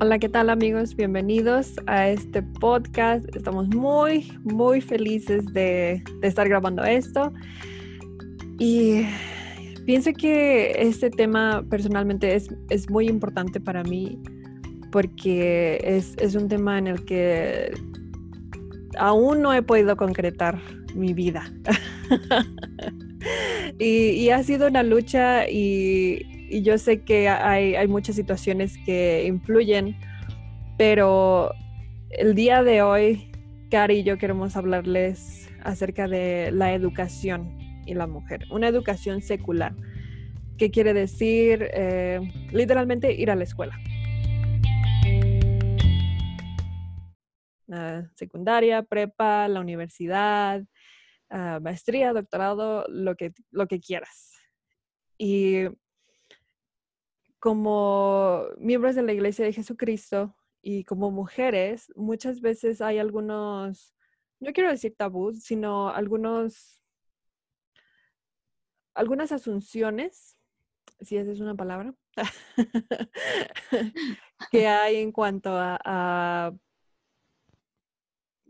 [0.00, 0.94] Hola, ¿qué tal amigos?
[0.94, 3.24] Bienvenidos a este podcast.
[3.34, 7.32] Estamos muy, muy felices de, estar grabando esto.
[8.60, 9.06] Y
[9.86, 14.22] pienso que este tema personalmente es, es muy importante para mí
[14.92, 17.72] porque es, es, un tema en el que
[18.98, 20.60] aún no he podido concretar
[20.94, 21.52] mi vida.
[23.80, 29.96] y, ha sido una lucha y, yo sé que hay, hay, muchas situaciones que influyen,
[30.76, 31.52] pero
[32.10, 33.30] el día de hoy,
[33.70, 39.74] Cari y yo queremos hablarles acerca de la educación y la mujer, una educación secular.
[40.56, 41.68] ¿Qué quiere decir?
[41.72, 42.20] Eh,
[42.52, 43.78] literalmente ir a la escuela.
[48.14, 50.64] secundaria, prepa, la universidad,
[51.30, 54.32] Ah, maestría, doctorado, lo que, lo que quieras.
[55.18, 55.64] Y
[57.38, 63.94] como miembros de la Iglesia de Jesucristo y como mujeres, muchas veces hay algunos,
[64.40, 66.82] no quiero decir tabús, sino algunos,
[68.94, 70.36] algunas asunciones,
[71.00, 71.94] si esa es una palabra,
[74.50, 76.52] que hay en cuanto a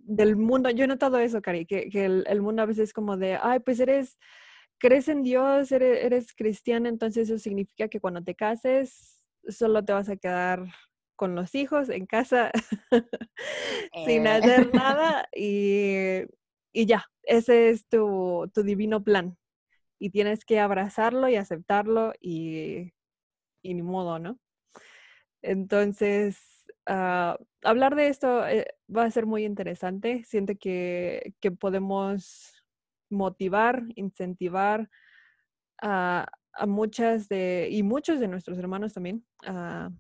[0.08, 3.38] del mundo, yo he notado eso, Cari, que, el, mundo a veces es como de,
[3.40, 4.18] ay, pues eres,
[4.78, 9.92] crees en Dios, eres, eres cristiana, entonces eso significa que cuando te cases solo te
[9.92, 10.64] vas a quedar
[11.16, 12.52] con los hijos en casa
[14.06, 14.30] sin eh.
[14.30, 16.26] hacer nada y,
[16.72, 19.36] ya, ese es tu, tu, divino plan.
[20.00, 22.92] Y tienes que abrazarlo y aceptarlo y,
[23.62, 24.38] y ni modo, ¿no?
[25.42, 26.38] Entonces,
[26.88, 30.24] uh, hablar de esto eh, va a ser muy interesante.
[30.24, 32.57] Siento que, podemos
[33.10, 34.88] motivar, incentivar
[35.80, 36.26] a,
[36.66, 39.90] muchas de, y muchos de nuestros hermanos también, a,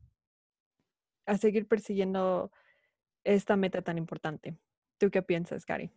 [1.40, 2.50] seguir persiguiendo
[3.22, 4.56] esta meta tan importante.
[4.98, 5.90] ¿Tú qué piensas, Cari?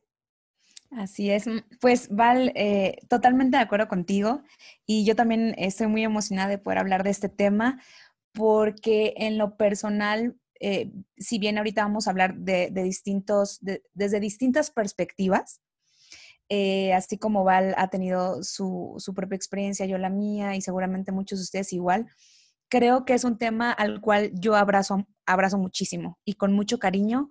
[0.91, 1.47] Así es.
[1.47, 4.43] Mm, pues Val, eh, totalmente de acuerdo contigo
[4.85, 7.81] y yo también estoy muy emocionada de poder hablar de este tema
[8.33, 13.59] porque en lo personal eh, si bien ahorita vamos a hablar de, distintos,
[13.93, 15.59] desde distintas perspectivas,
[16.53, 21.39] eh, así como Val ha tenido su, propia experiencia, yo la mía y seguramente muchos
[21.39, 22.07] de ustedes igual,
[22.69, 27.29] creo que es un tema al cual yo abrazo, abrazo muchísimo y con mucho cariño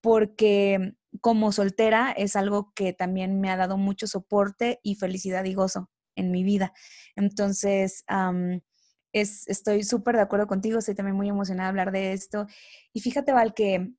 [0.00, 5.54] porque como soltera es algo que también me ha dado mucho soporte y felicidad y
[5.54, 6.72] gozo en mi vida.
[7.14, 8.04] Entonces,
[9.12, 12.48] estoy súper de acuerdo contigo, estoy también muy emocionada de hablar de esto.
[12.92, 13.92] Y fíjate, Val, que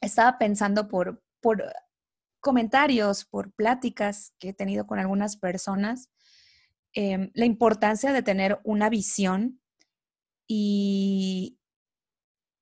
[0.00, 1.64] estaba pensando por, por
[2.40, 6.10] comentarios, por pláticas que he tenido con algunas personas,
[6.92, 9.60] em, la importancia de tener una visión
[10.46, 11.58] y,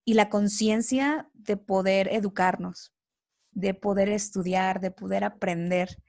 [0.05, 2.93] y la conciencia de poder educarnos,
[3.53, 6.03] de poder estudiar, de poder aprender.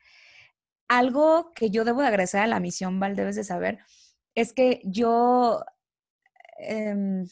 [0.87, 3.79] Algo que yo debo de agradecer a la misión, Val, debes de saber,
[4.35, 5.63] es que yo
[6.59, 7.27] em,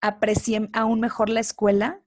[0.00, 2.02] aprecié aún mejor la escuela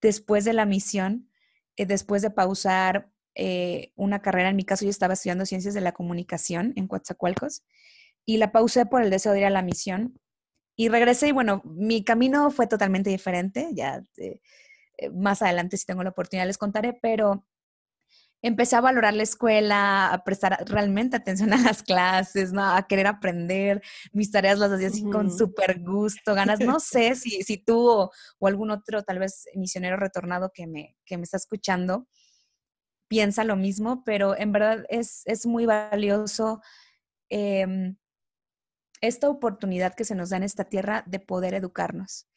[0.00, 1.30] después de la misión,
[1.76, 4.48] eh, después de pausar eh, una carrera.
[4.48, 7.64] En mi caso, yo estaba estudiando ciencias de la comunicación en Coatzacoalcos
[8.24, 10.18] y la pausé por el deseo de ir a la misión.
[10.76, 13.68] Y regresé y bueno, mi camino fue totalmente diferente.
[13.72, 14.40] Ya eh,
[15.10, 17.46] más adelante, si tengo la oportunidad, les contaré, pero
[18.46, 22.64] empecé a valorar la escuela, a prestar realmente atención a las clases, ¿no?
[22.64, 23.82] A querer aprender.
[24.12, 26.60] Mis tareas las hacía así con súper gusto, ganas.
[26.60, 31.16] No sé si, si tú o, algún otro, tal vez misionero retornado que me, que
[31.16, 32.06] me está escuchando,
[33.08, 36.60] piensa lo mismo, pero en verdad es, es muy valioso
[37.28, 37.96] em,
[39.00, 42.28] esta oportunidad que se nos da en esta tierra de poder educarnos.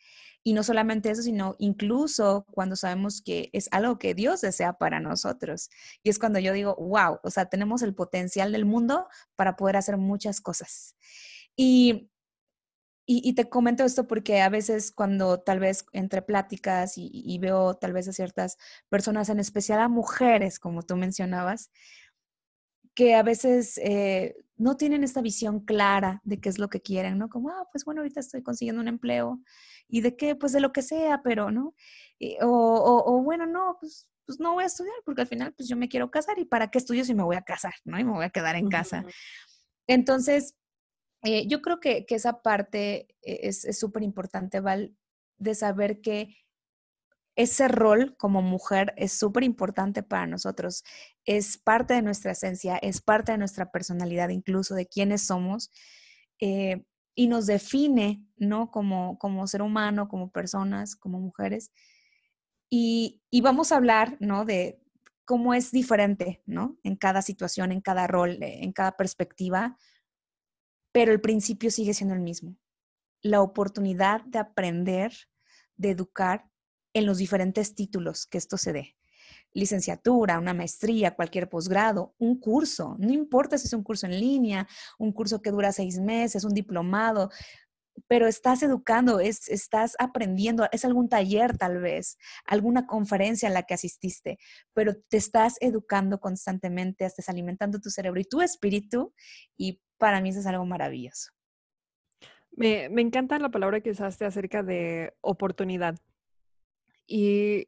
[0.43, 4.99] Y no solamente eso, sino incluso cuando sabemos que es algo que Dios desea para
[4.99, 5.69] nosotros.
[6.03, 9.77] Y es cuando yo digo, wow, o sea, tenemos el potencial del mundo para poder
[9.77, 10.95] hacer muchas cosas.
[11.55, 12.09] Y,
[13.11, 17.91] y, te comento esto porque a veces cuando tal vez entre pláticas y, veo tal
[17.91, 18.57] vez a ciertas
[18.87, 21.71] personas, en especial a mujeres, como tú mencionabas,
[22.99, 27.17] que a veces eh, no tienen esta visión clara de qué es lo que quieren,
[27.17, 27.29] ¿no?
[27.29, 29.39] Como, ah, pues bueno, ahorita estoy consiguiendo un empleo
[29.87, 31.73] y de qué, pues de lo que sea, pero, ¿no?
[32.41, 35.77] o, o, bueno, no, pues, pues no voy a estudiar porque al final, pues yo
[35.77, 37.97] me quiero casar y para qué estudio si me voy a casar, ¿no?
[37.97, 39.05] Y me voy a quedar en casa.
[39.87, 40.57] Entonces,
[41.23, 44.93] eh, yo creo que, que, esa parte e, es súper importante, Val,
[45.37, 46.35] de saber que
[47.39, 50.83] ese rol como mujer es súper importante para nosotros.
[51.23, 55.71] Es parte de nuestra esencia, es parte de nuestra personalidad, incluso de quiénes somos.
[56.41, 56.83] Eh,
[57.15, 58.71] y nos define, ¿no?
[58.71, 61.71] Como, como ser humano, como personas, como mujeres.
[62.69, 64.43] Y, y vamos a hablar, ¿no?
[64.43, 64.81] De
[65.23, 66.77] cómo es diferente, ¿no?
[66.83, 69.77] En cada situación, en cada rol, en cada perspectiva,
[70.91, 72.57] pero el principio sigue siendo el mismo.
[73.21, 75.13] La oportunidad de aprender,
[75.77, 76.48] de educar
[76.99, 78.95] en los diferentes títulos que esto se dé.
[79.53, 84.67] Licenciatura, una maestría, cualquier posgrado, un curso, no importa si es un curso en línea,
[84.99, 87.31] un curso que dura seis meses, un diplomado,
[88.07, 93.63] pero estás educando, es, estás aprendiendo, es algún taller tal vez, alguna conferencia a la
[93.63, 94.37] que asististe,
[94.73, 99.13] pero te estás educando constantemente, estás alimentando tu cerebro y tu espíritu
[99.57, 101.31] y para mí eso es algo maravilloso.
[102.51, 105.97] Me, encanta la palabra que usaste acerca de oportunidad.
[107.09, 107.67] Y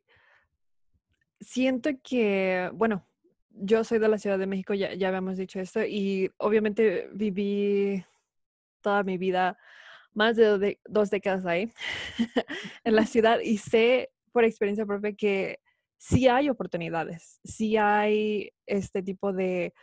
[1.39, 3.03] siento que, bueno,
[3.49, 8.05] yo soy de la Ciudad de México, ya, ya habíamos dicho esto, y obviamente viví
[8.81, 9.57] toda mi vida,
[10.13, 11.71] más de, dos décadas ahí,
[12.83, 15.59] en la ciudad, y sé por experiencia propia que
[15.97, 19.73] sí hay oportunidades, sí hay este tipo de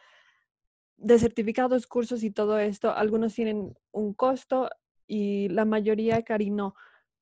[0.99, 4.69] de certificados, cursos y todo esto, algunos tienen un costo
[5.07, 6.75] y la mayoría, Cari, no.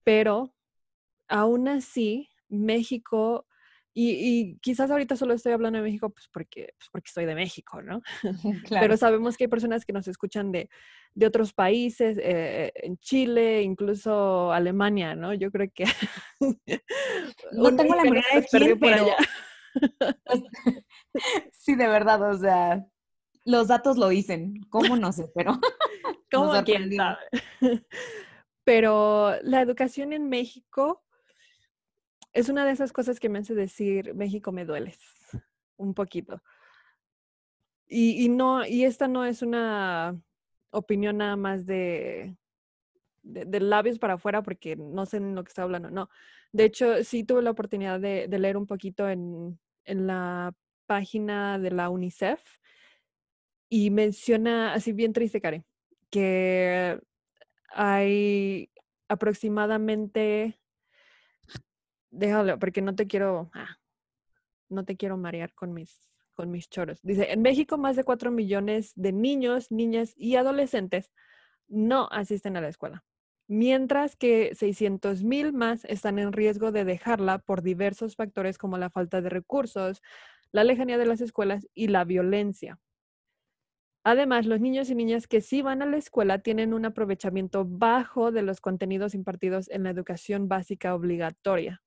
[0.02, 0.55] Pero
[1.28, 3.46] aún así, México,
[3.98, 7.80] y, quizás ahorita solo estoy hablando de México pues porque, pues porque estoy de México,
[7.80, 8.02] ¿no?
[8.92, 10.68] Pero sabemos que hay personas que nos escuchan de,
[11.14, 15.32] de otros países, eh, en Chile, incluso Alemania, ¿no?
[15.32, 15.84] Yo creo que...
[17.52, 19.06] no tengo la manera de quién, pero...
[21.52, 22.84] sí, de verdad, o sea,
[23.46, 25.30] los datos lo dicen, ¿cómo no sé?
[25.34, 25.58] Pero
[26.30, 27.18] ¿Cómo quién sabe?
[28.64, 31.05] Pero la educación en México
[32.36, 34.98] es una de esas cosas que me hace decir, México me dueles
[35.76, 36.42] un poquito.
[37.88, 40.20] Y, no, y esta no es una
[40.70, 42.36] opinión nada más de,
[43.22, 46.10] de, labios para afuera porque no sé en lo que está hablando, no.
[46.52, 50.52] De hecho, sí tuve la oportunidad de, de leer un poquito en, en la
[50.86, 52.42] página de la UNICEF
[53.68, 55.64] y menciona, así bien triste, Karen,
[56.10, 57.00] que
[57.70, 58.68] hay
[59.08, 60.58] aproximadamente,
[62.16, 63.76] déjalo, porque no te quiero, ah,
[64.68, 67.00] no te quiero marear con mis, con mis choros.
[67.02, 71.12] Dice, en México más de 4 millones de niños, niñas y adolescentes
[71.68, 73.04] no asisten a la escuela,
[73.48, 78.90] mientras que 600 mil más están en riesgo de dejarla por diversos factores como la
[78.90, 80.02] falta de recursos,
[80.52, 82.78] la lejanía de las escuelas y la violencia.
[84.04, 88.30] Además, los niños y niñas que sí van a la escuela tienen un aprovechamiento bajo
[88.30, 91.82] de los contenidos impartidos en la educación básica obligatoria.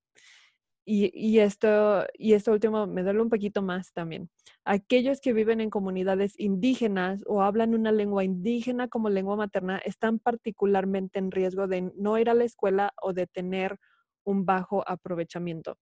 [0.86, 4.32] Y, esto, y esto último me duele un poquito más también.
[4.66, 10.18] Aquellos que viven en comunidades indígenas o hablan una lengua indígena como lengua materna están
[10.18, 13.78] particularmente en riesgo de no ir a la escuela o de tener
[14.24, 15.78] un bajo aprovechamiento.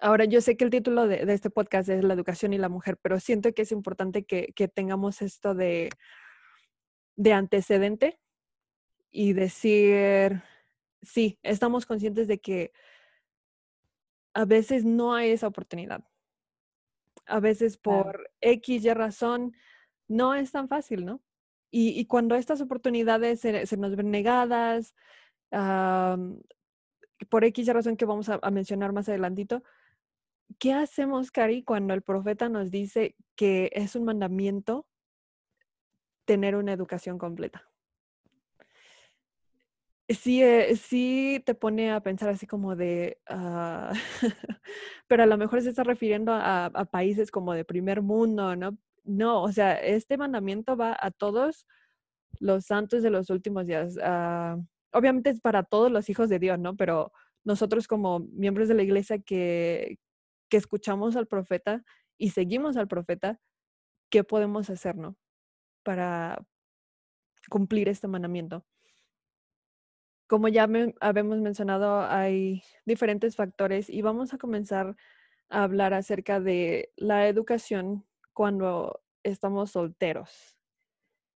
[0.00, 2.98] Ahora, yo sé que el título de, este podcast es La educación y la mujer,
[3.02, 5.90] pero siento que es importante que, tengamos esto de,
[7.16, 8.20] de antecedente
[9.10, 10.40] y decir,
[11.02, 12.72] sí, estamos conscientes de que
[14.34, 16.04] a veces no hay esa oportunidad.
[17.26, 19.54] A veces por X y razón
[20.06, 21.20] no es tan fácil, ¿no?
[21.70, 24.94] Y, cuando estas oportunidades se, nos ven negadas,
[25.50, 29.62] por X y razón que vamos a, a mencionar más adelantito,
[30.58, 34.86] ¿qué hacemos, Cari, cuando el profeta nos dice que es un mandamiento
[36.24, 37.67] tener una educación completa?
[40.10, 43.92] Sí, eh, sí te pone a pensar así como de, ah,
[45.06, 48.78] pero a lo mejor se está refiriendo a, países como de primer mundo, ¿no?
[49.04, 51.66] No, o sea, este mandamiento va a todos
[52.40, 53.98] los santos de los últimos días.
[54.02, 54.56] Ah,
[54.92, 56.76] obviamente es para todos los hijos de Dios, ¿no?
[56.76, 57.12] Pero
[57.44, 59.98] nosotros como miembros de la iglesia que,
[60.50, 61.84] que escuchamos al profeta
[62.18, 63.40] y seguimos al profeta,
[64.10, 65.16] ¿qué podemos hacer, no?
[65.84, 66.38] Para
[67.50, 68.64] cumplir este mandamiento.
[70.28, 70.68] Como ya
[71.00, 74.94] habíamos mencionado, hay diferentes factores y vamos a comenzar
[75.48, 80.58] a hablar acerca de la educación cuando estamos solteros.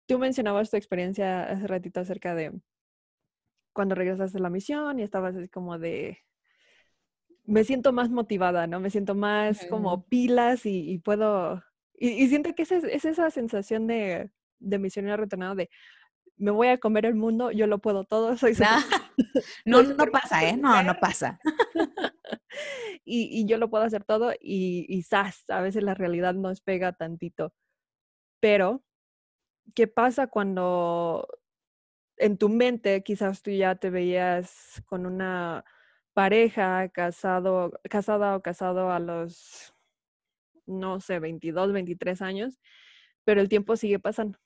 [0.06, 2.60] Tú mencionabas tu experiencia hace ratito acerca de
[3.74, 6.18] cuando regresaste a la misión y estabas así como de,
[7.44, 8.80] me siento más motivada, ¿no?
[8.80, 11.62] Me siento más como pilas y, puedo,
[11.94, 15.70] y, siento que es, es esa sensación de, de misionero retornado de,
[16.38, 18.54] me voy a comer el mundo, yo lo puedo todo, soy
[19.64, 20.56] No, no, pasa, ¿eh?
[20.56, 21.38] No, no pasa.
[23.04, 25.04] y, y, yo lo puedo hacer todo y, y
[25.48, 27.52] a veces la realidad nos pega tantito.
[28.40, 28.82] Pero,
[29.74, 31.26] ¿qué pasa cuando
[32.18, 35.64] en tu mente quizás tú ya te veías con una
[36.12, 39.74] pareja casado, casada o casado a los,
[40.66, 42.58] no sé, 22, 23 años,
[43.24, 44.38] pero el tiempo sigue pasando.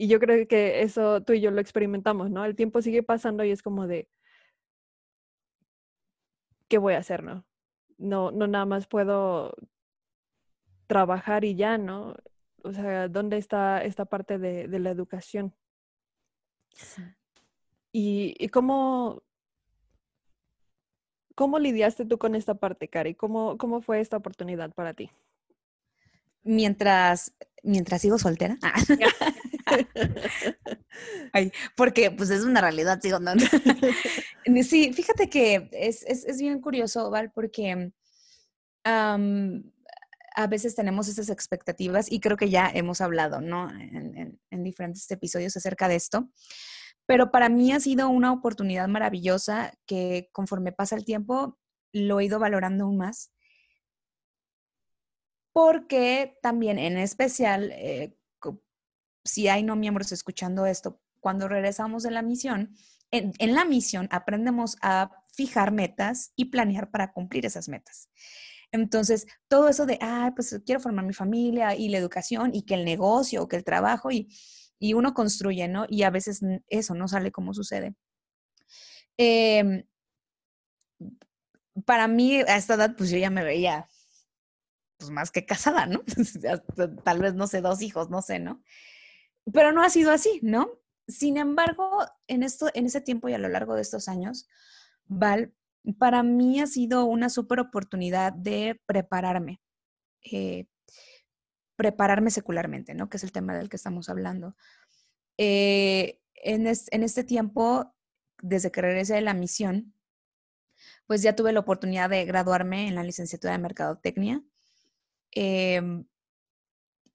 [0.00, 2.44] Y yo creo que eso tú y yo lo experimentamos, ¿no?
[2.44, 4.08] El tiempo sigue pasando y es como de,
[6.68, 7.44] ¿qué voy a hacer, no?
[7.96, 9.56] No, no nada más puedo
[10.86, 12.14] trabajar y ya, ¿no?
[12.62, 15.52] O sea, ¿dónde está esta parte de, la educación?
[17.90, 19.24] Y, cómo,
[21.34, 23.16] cómo lidiaste tú con esta parte, Cari?
[23.16, 25.10] ¿Cómo, ¿Cómo fue esta oportunidad para ti?
[26.44, 28.58] Mientras, mientras sigo soltera.
[28.62, 28.74] Ah.
[31.76, 33.44] porque pues es una realidad, sigo andando.
[34.62, 37.92] sí, fíjate que es, bien curioso, Val, porque
[40.38, 43.68] a veces tenemos esas expectativas y creo que ya hemos hablado, ¿no?
[43.70, 46.30] En, diferentes episodios acerca de esto.
[47.06, 51.58] Pero para mí ha sido una oportunidad maravillosa que conforme pasa el tiempo
[51.92, 53.32] lo he ido valorando aún más.
[55.52, 58.14] Porque también en especial, eh,
[59.28, 62.74] si hay no miembros escuchando esto, cuando regresamos de la misión,
[63.10, 68.08] en, en la misión aprendemos a fijar metas y planear para cumplir esas metas.
[68.72, 72.74] Entonces, todo eso de, ah, pues quiero formar mi familia y la educación y que
[72.74, 74.28] el negocio o que el trabajo y,
[74.94, 75.86] uno construye, ¿no?
[75.88, 77.96] Y a veces eso no sale como sucede.
[79.16, 79.84] Em,
[81.84, 83.88] para mí, a esta edad, pues yo ya me veía
[84.98, 86.02] pues más que casada, ¿no?
[87.04, 88.62] Tal vez, no sé, dos hijos, no sé, ¿no?
[89.52, 90.70] Pero no ha sido así, ¿no?
[91.06, 94.48] Sin embargo, en, esto, en ese tiempo y a lo largo de estos años,
[95.06, 95.54] Val
[95.96, 99.60] para mí ha sido una súper oportunidad de prepararme,
[100.22, 100.66] eh,
[101.76, 103.08] prepararme secularmente, ¿no?
[103.08, 104.56] Que es el tema del que estamos hablando.
[105.38, 107.94] Eh, en, este tiempo,
[108.42, 109.94] desde que regresé de la misión,
[111.06, 114.42] pues ya tuve la oportunidad de graduarme en la licenciatura de Mercadotecnia.
[115.32, 116.06] Em,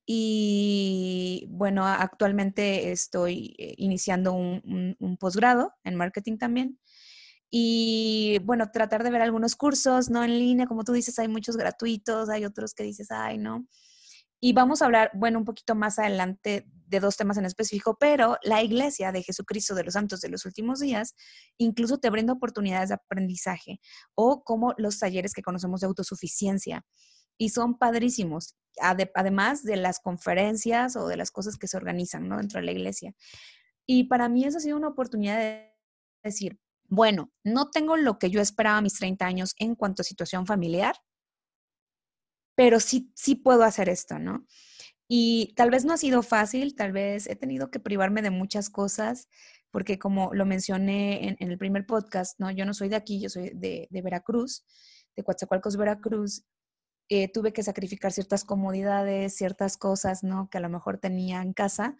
[0.06, 6.78] y bueno, actualmente estoy eh, iniciando un posgrado en marketing también
[7.56, 10.24] y bueno, tratar de ver algunos cursos, ¿no?
[10.24, 13.68] En línea, como tú dices, hay muchos gratuitos, hay otros que dices, ay, no.
[14.40, 18.38] Y vamos a hablar, bueno, un poquito más adelante de dos temas en específico, pero
[18.42, 21.14] la Iglesia de Jesucristo de los Santos de los Últimos Días
[21.56, 23.80] incluso te brinda oportunidades de aprendizaje
[24.16, 26.84] o como los talleres que conocemos de autosuficiencia.
[27.38, 32.38] Y son padrísimos, además de las conferencias o de las cosas que se organizan ¿no?
[32.38, 33.14] dentro de la iglesia.
[33.86, 35.72] Y para mí eso ha sido una oportunidad de
[36.22, 40.04] decir, bueno, no tengo lo que yo esperaba a mis 30 años en cuanto a
[40.04, 40.96] situación familiar,
[42.56, 44.46] pero sí, sí puedo hacer esto, ¿no?
[45.08, 48.70] Y tal vez no ha sido fácil, tal vez he tenido que privarme de muchas
[48.70, 49.28] cosas,
[49.70, 52.50] porque como lo mencioné en, el primer podcast, ¿no?
[52.50, 54.64] Yo no soy de aquí, yo soy de, Veracruz,
[55.16, 56.44] de Coatzacoalcos, Veracruz.
[57.08, 60.48] Eh, tuve que sacrificar ciertas comodidades, ciertas cosas, ¿no?
[60.50, 61.96] Que a lo mejor tenía en casa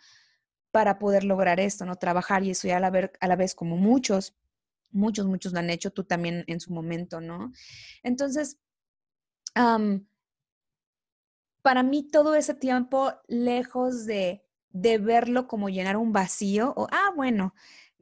[0.70, 1.96] para poder lograr esto, ¿no?
[1.96, 4.34] Trabajar y estudiar a la, a la vez como muchos
[4.94, 7.52] muchos, muchos lo han hecho, tú también en su momento, ¿no?
[8.02, 8.58] Entonces,
[11.62, 17.12] para mí todo ese tiempo, lejos de, de verlo como llenar un vacío, o, ah,
[17.14, 17.54] bueno,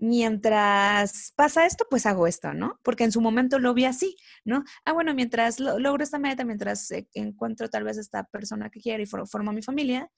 [0.02, 2.78] mientras pasa esto, pues hago esto, ¿no?
[2.82, 4.64] Porque en su momento lo vi así, ¿no?
[4.84, 9.02] Ah, bueno, mientras logro esta meta, mientras eh, encuentro tal vez esta persona que quiero
[9.02, 10.10] y formo mi familia,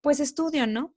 [0.00, 0.94] pues estudio, ¿no?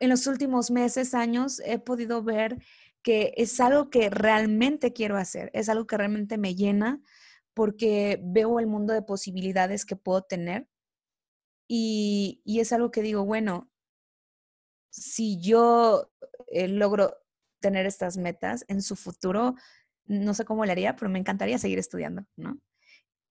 [0.00, 2.58] en los últimos meses, años, he podido ver
[3.02, 7.00] que es algo que realmente quiero hacer, es algo que realmente me llena
[7.54, 10.68] porque veo el mundo de posibilidades que puedo tener
[11.68, 13.70] y, es algo que digo, bueno,
[14.96, 16.10] si yo
[16.48, 17.16] eh, logro
[17.60, 19.54] tener estas metas en su futuro,
[20.06, 22.58] no sé cómo le haría, pero me encantaría seguir estudiando, ¿no?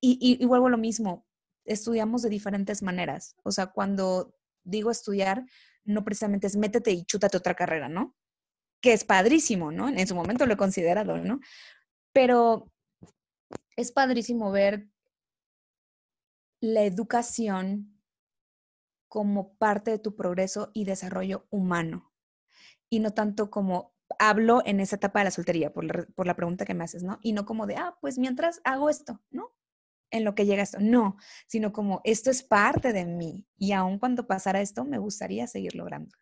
[0.01, 1.25] Y, vuelvo a lo mismo,
[1.63, 3.35] estudiamos de diferentes maneras.
[3.41, 5.45] O sea, cuando digo estudiar,
[5.83, 8.15] no precisamente es métete y chútate otra carrera, ¿no?
[8.81, 9.89] Que es padrísimo, ¿no?
[9.89, 11.39] En su momento lo he considerado, ¿no?
[12.13, 12.71] Pero
[13.75, 14.87] es padrísimo ver
[16.59, 17.94] la educación
[19.15, 22.11] como parte de tu progreso y desarrollo humano
[22.89, 26.73] y no tanto como hablo en esa etapa de la soltería, por la, pregunta que
[26.73, 27.17] me haces, ¿no?
[27.21, 29.53] Y no como de, ah, pues mientras hago esto, ¿no?
[30.11, 30.79] en lo que llega esto.
[30.81, 31.15] No,
[31.47, 35.75] sino como esto es parte de mí y aun cuando pasara esto, me gustaría seguir
[35.75, 36.21] lográndolo.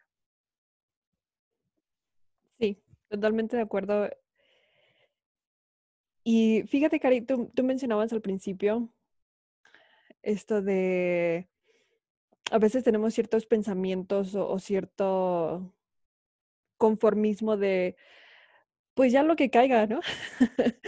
[2.60, 4.08] Sí, totalmente de acuerdo.
[6.24, 8.94] Y fíjate, Cari, tú, mencionabas al principio
[10.22, 11.50] esto de
[12.52, 15.74] a veces tenemos ciertos pensamientos o, cierto
[16.78, 17.96] conformismo de,
[18.94, 20.02] pues ya lo que caiga, ¿no?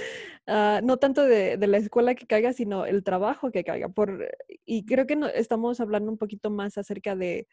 [0.48, 3.90] Ah, no tanto de, la escuela que caiga, sino el trabajo que caiga.
[3.90, 4.30] Por,
[4.64, 7.48] y creo que no, estamos hablando un poquito más acerca de,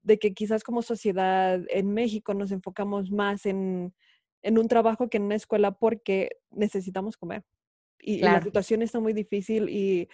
[0.00, 3.92] de que quizás como sociedad en México nos enfocamos más en,
[4.40, 7.44] en un trabajo que en una escuela porque necesitamos comer.
[8.00, 10.08] Y, la situación está muy difícil y,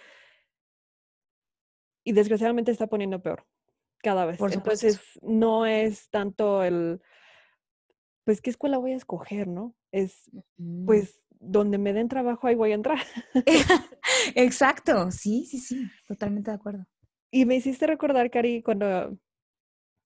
[2.05, 3.45] y desgraciadamente está poniendo peor
[4.01, 4.39] cada vez.
[4.39, 7.01] Entonces, no es tanto el,
[8.23, 9.75] pues, ¿qué escuela voy a escoger, no?
[9.91, 10.85] Es, mm.
[10.85, 12.99] pues, donde me den trabajo, ahí voy a entrar.
[14.35, 16.85] Exacto, sí, sí, sí, totalmente de acuerdo.
[17.31, 19.17] Y me hiciste recordar, Cari, cuando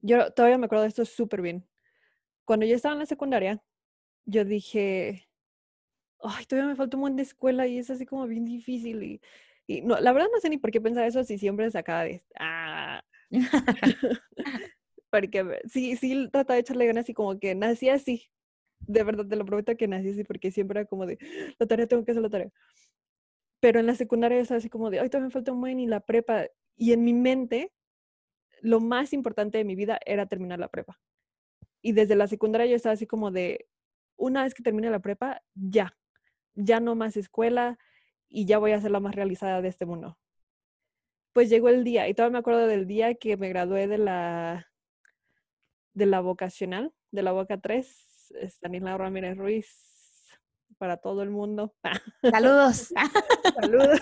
[0.01, 1.67] yo todavía me acuerdo de esto súper bien.
[2.45, 3.61] Cuando yo estaba en la secundaria,
[4.25, 5.27] yo dije,
[6.21, 9.03] ay, todavía me falta un montón de escuela y es así como bien difícil.
[9.03, 9.21] Y,
[9.69, 12.23] y no, la verdad no sé ni por qué pensar eso si siempre sacaba de,
[12.39, 13.03] ah,
[15.11, 18.31] porque sí, sí trataba de echarle ganas y como que nací así.
[18.79, 21.19] De verdad, te lo prometo que nací así porque siempre era como de,
[21.59, 22.49] la tarea tengo que hacer la tarea.
[23.59, 25.85] Pero en la secundaria es así como de, ay, todavía me falta un buen y
[25.85, 26.47] la prepa.
[26.75, 27.71] Y en mi mente,
[28.61, 30.99] lo más importante de mi vida era terminar la prepa.
[31.83, 33.67] Y desde la secundaria yo estaba así como de,
[34.17, 35.95] una vez que termine la prepa, ya,
[36.55, 37.77] ya no más escuela
[38.29, 40.17] y ya voy a ser la más realizada de este mundo
[41.33, 44.67] pues llegó el día y todavía me acuerdo del día que me gradué de la
[45.93, 50.37] de la vocacional, de la Boca 3, Stanislao Ramírez Ruiz,
[50.77, 51.75] para todo el mundo.
[52.21, 52.93] Saludos.
[53.55, 53.99] Saludos.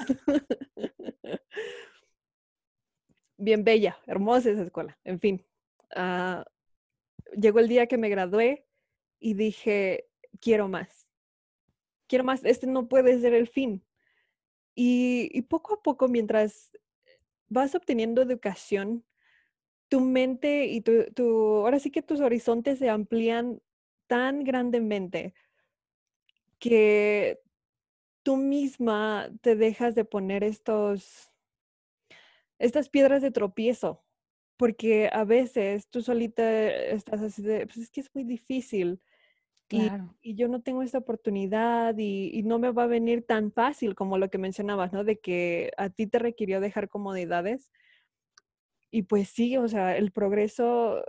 [3.38, 4.98] Bien bella, hermosa esa escuela.
[5.04, 5.46] En fin,
[5.96, 6.46] ah,
[7.36, 8.66] llegó el día que me gradué
[9.20, 11.08] y dije, quiero más.
[12.08, 13.84] Quiero más, este no puede ser el fin.
[14.80, 16.72] Y, poco a poco, mientras
[17.50, 19.04] vas obteniendo educación,
[19.88, 23.60] tu mente y tu, ahora sí que tus horizontes se amplían
[24.06, 25.34] tan grandemente
[26.60, 27.40] que
[28.22, 31.32] tú misma te dejas de poner estos,
[32.60, 34.06] estas piedras de tropiezo,
[34.58, 39.02] porque a veces tú solita estás así de, pues es que es muy difícil.
[39.70, 44.18] Y, yo no tengo esta oportunidad y, no me va a venir tan fácil como
[44.18, 45.04] lo que mencionabas, ¿no?
[45.04, 47.72] De que a ti te requirió dejar comodidades.
[48.92, 51.04] Y pues sí, o sea, el progreso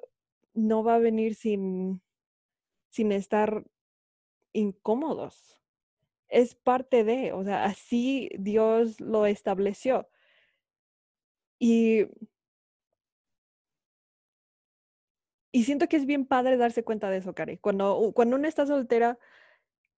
[0.54, 2.02] no va a venir sin,
[2.90, 3.64] sin estar
[4.52, 5.56] incómodos.
[6.28, 10.08] Es parte de, o sea, así Dios lo estableció.
[11.60, 12.06] Y
[15.58, 17.58] Y siento que es bien padre darse cuenta de eso, Cari.
[17.58, 19.18] Cuando, cuando uno está soltera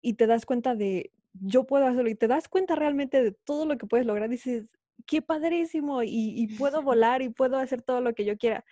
[0.00, 3.66] y te das cuenta de, yo puedo hacerlo, y te das cuenta realmente de todo
[3.66, 4.64] lo que puedes lograr, dices,
[5.06, 8.64] qué padrísimo, y, puedo volar y puedo hacer todo lo que yo quiera.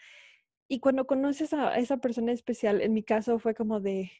[0.66, 4.10] Y cuando conoces a esa persona especial, en mi caso fue como de,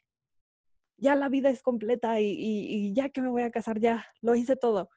[0.99, 4.35] ya la vida es completa y, y, ya que me voy a casar, ya, lo
[4.35, 4.91] hice todo.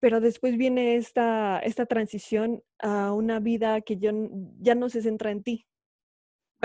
[0.00, 4.10] Pero después viene esta, esta transición a una vida que yo,
[4.58, 5.68] ya no se centra en ti,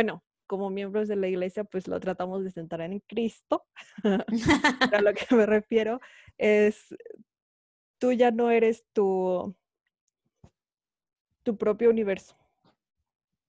[0.02, 3.68] bueno, como miembros de la iglesia, pues lo tratamos de centrar en Cristo.
[4.04, 6.02] a lo que me refiero
[6.40, 6.96] es,
[8.00, 9.56] tú ya no eres tu,
[11.44, 12.36] tu propio universo.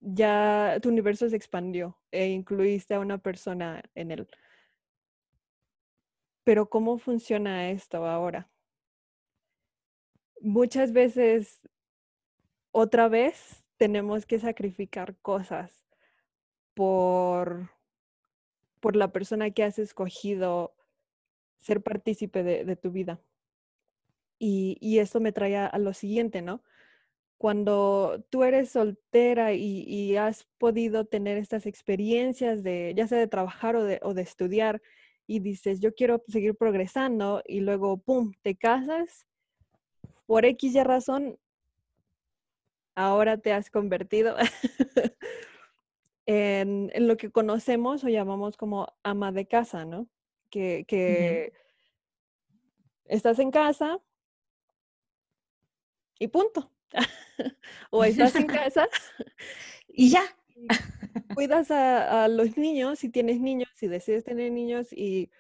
[0.00, 4.28] Ya tu universo se expandió e incluiste a una persona en él.
[6.44, 8.50] Pero ¿cómo funciona esto ahora?
[10.42, 11.62] Muchas veces,
[12.72, 15.82] otra vez, tenemos que sacrificar cosas
[16.74, 17.70] por,
[18.80, 20.74] por la persona que has escogido
[21.60, 23.20] ser partícipe de, tu vida.
[24.38, 26.62] Y, y, esto me trae a, lo siguiente, ¿no?
[27.38, 33.76] Cuando tú eres soltera y, has podido tener estas experiencias de, ya sea de trabajar
[33.76, 34.82] o de, estudiar,
[35.28, 39.26] y dices, yo quiero seguir progresando, y luego, ¡pum!, te casas,
[40.26, 41.38] por X y razón,
[42.96, 44.36] ahora te has convertido
[46.26, 50.08] en, lo que conocemos o llamamos como ama de casa, ¿no?
[50.50, 51.52] Que,
[53.06, 54.00] estás en casa
[56.18, 56.70] y punto.
[57.90, 58.88] o estás en casa
[59.88, 60.22] y ya.
[61.34, 65.30] cuidas a, los niños, si tienes niños, si decides tener niños y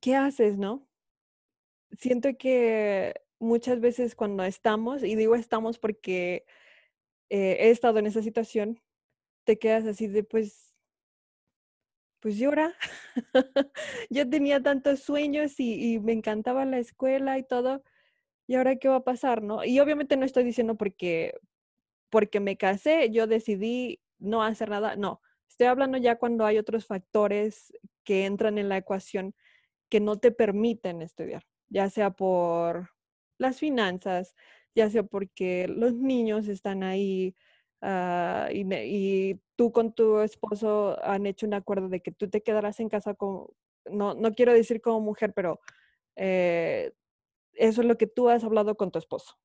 [0.00, 0.86] ¿qué haces, no?
[1.98, 6.44] Siento que muchas veces cuando estamos, y digo estamos porque
[7.30, 8.80] eh, he estado en esa situación,
[9.44, 10.74] te quedas así de pues,
[12.20, 12.74] pues llora.
[14.10, 17.82] Yo tenía tantos sueños y, me encantaba la escuela y todo.
[18.46, 19.64] ¿Y ahora qué va a pasar, no?
[19.64, 21.34] Y obviamente no estoy diciendo porque,
[22.10, 25.22] porque me casé, yo decidí no hacer nada, no.
[25.48, 27.72] Estoy hablando ya cuando hay otros factores
[28.04, 29.34] que entran en la ecuación
[29.88, 32.90] que no te permiten estudiar, ya sea por
[33.38, 34.34] las finanzas,
[34.74, 37.34] ya sea porque los niños están ahí
[37.80, 42.80] ah, y, tú con tu esposo han hecho un acuerdo de que tú te quedarás
[42.80, 43.46] en casa con,
[43.90, 45.60] no, no quiero decir como mujer, pero
[46.16, 46.92] eh,
[47.54, 49.38] eso es lo que tú has hablado con tu esposo.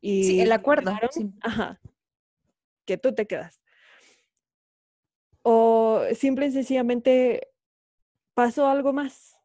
[0.00, 0.92] Y sí, el acuerdo.
[1.42, 1.80] Ajá,
[2.86, 3.60] que tú te quedas.
[5.42, 7.48] O simple y sencillamente
[8.34, 9.37] pasó algo más.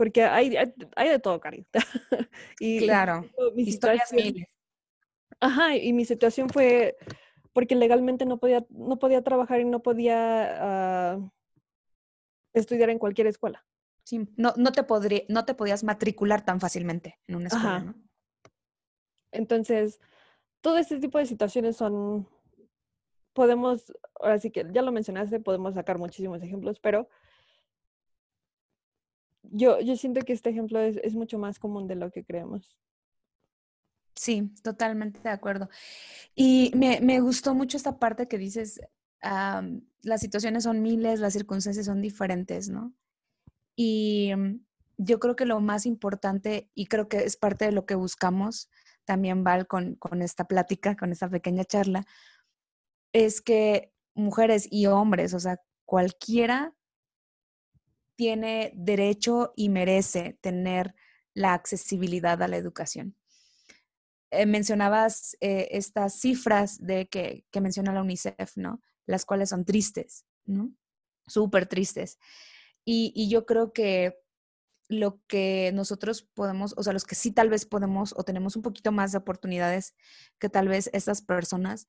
[0.00, 1.66] Porque hay, hay, de todo, cariño.
[2.58, 4.48] y claro, mi historias miles.
[5.38, 6.96] Ajá, y mi situación fue
[7.52, 11.32] porque legalmente no podía, no podía trabajar y no podía ah,
[12.54, 13.62] estudiar en cualquier escuela.
[14.02, 17.94] Sí, no, no, te podría, no te podías matricular tan fácilmente en una escuela, ¿no?
[19.32, 20.00] Entonces,
[20.62, 22.26] todo este tipo de situaciones son,
[23.34, 27.06] podemos, ahora sí que ya lo mencionaste, podemos sacar muchísimos ejemplos, pero
[29.50, 32.76] yo, yo siento que este ejemplo es, es mucho más común de lo que creemos.
[34.14, 35.68] Sí, totalmente de acuerdo.
[36.34, 38.80] Y me, me, gustó mucho esta parte que dices,
[39.22, 42.92] las situaciones son miles, las circunstancias son diferentes, ¿no?
[43.76, 44.60] Y mm,
[44.98, 48.70] yo creo que lo más importante, y creo que es parte de lo que buscamos
[49.04, 52.04] también, Val, con, con esta plática, con esta pequeña charla,
[53.12, 56.74] es que mujeres y hombres, o sea, cualquiera
[58.20, 60.94] tiene derecho y merece tener
[61.32, 63.16] la accesibilidad a la educación.
[64.30, 68.82] Eh, mencionabas eh, estas cifras de que, que, menciona la UNICEF, ¿no?
[69.06, 70.70] Las cuales son tristes, ¿no?
[71.28, 72.18] Súper tristes.
[72.84, 74.18] Y, yo creo que
[74.90, 78.60] lo que nosotros podemos, o sea, los que sí tal vez podemos o tenemos un
[78.60, 79.94] poquito más de oportunidades
[80.38, 81.88] que tal vez estas personas,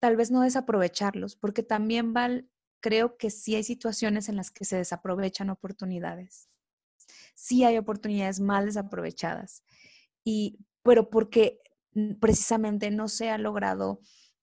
[0.00, 2.50] tal vez no desaprovecharlos, porque también, Val,
[2.86, 6.48] creo que sí hay situaciones en las que se desaprovechan oportunidades.
[7.34, 9.64] Sí hay oportunidades mal desaprovechadas.
[10.22, 11.60] Y pero porque
[11.94, 13.98] mm, precisamente no se ha logrado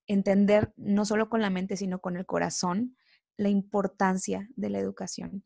[0.08, 2.97] entender, no solo con la mente, sino con el corazón,
[3.38, 5.45] la importancia de la educación.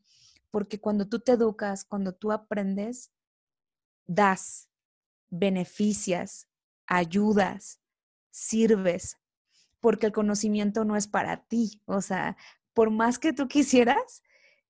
[0.50, 3.12] Porque cuando tú te educas, cuando tú aprendes,
[4.08, 4.72] das,
[5.30, 6.48] beneficias,
[6.88, 7.80] ayudas,
[8.32, 9.18] sirves,
[9.82, 11.84] porque el conocimiento no es para ti.
[11.86, 12.38] O sea,
[12.78, 14.22] por más que tú quisieras,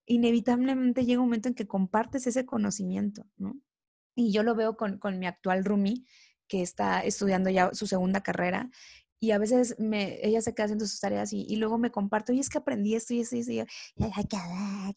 [0.06, 3.60] inevitablemente llega un momento en que compartes ese conocimiento, ¿no?
[4.16, 6.06] Y yo lo veo con, con mi actual Rumi,
[6.48, 8.70] que está estudiando ya su segunda carrera,
[9.20, 12.32] y a veces me, ella se queda haciendo sus tareas y, y, luego me comparto,
[12.32, 14.38] y es que aprendí esto y esto y esto, y, ay, qué,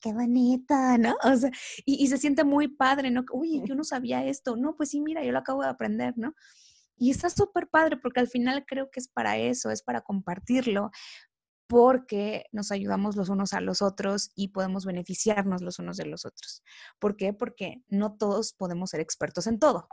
[0.01, 1.16] qué bonito, ¿no?
[1.25, 1.51] O sea,
[1.85, 3.25] y, y, se siente muy padre, ¿no?
[3.33, 6.33] Uy, yo no sabía esto, no, pues sí, mira, yo lo acabo de aprender, ¿no?
[6.96, 10.90] Y está súper padre porque al final creo que es para eso, es para compartirlo,
[11.70, 16.26] porque nos ayudamos los unos a los otros y podemos beneficiarnos los unos de los
[16.26, 16.64] otros.
[16.98, 17.33] ¿Por qué?
[17.33, 19.87] Porque no todos podemos ser expertos en todo,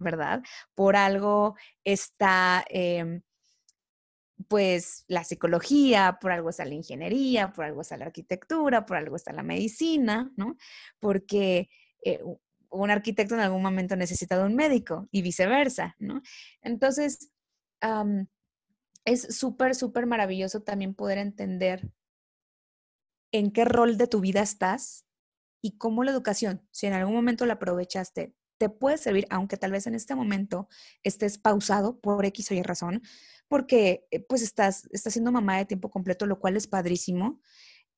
[0.00, 0.42] ¿verdad?
[0.74, 1.54] Por algo
[1.84, 2.64] está...
[2.68, 3.22] Em,
[4.48, 9.14] pues la psicología, por algo está la ingeniería, por algo está la arquitectura, por algo
[9.14, 10.56] está la medicina, ¿no?
[10.98, 11.70] Porque
[12.04, 12.18] eh,
[12.68, 16.20] un arquitecto en algún momento necesita de un médico y viceversa, ¿no?
[16.60, 17.30] Entonces,
[19.04, 21.90] es súper, súper maravilloso también poder entender
[23.32, 25.06] en qué rol de tu vida estás
[25.62, 29.72] y cómo la educación, si en algún momento la aprovechaste, te puede servir, aunque tal
[29.72, 30.68] vez en este momento
[31.02, 33.02] estés pausado por X o Y razón,
[33.48, 37.40] porque eh, pues estás, estás siendo mamá de tiempo completo, lo cual es padrísimo.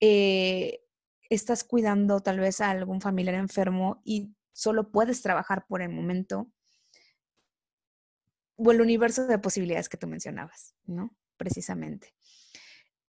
[0.00, 0.80] Eh,
[1.28, 6.50] estás cuidando tal vez a algún familiar enfermo y solo puedes trabajar por el momento
[8.56, 11.14] o el universo de posibilidades que tú mencionabas, ¿no?
[11.36, 12.14] Precisamente.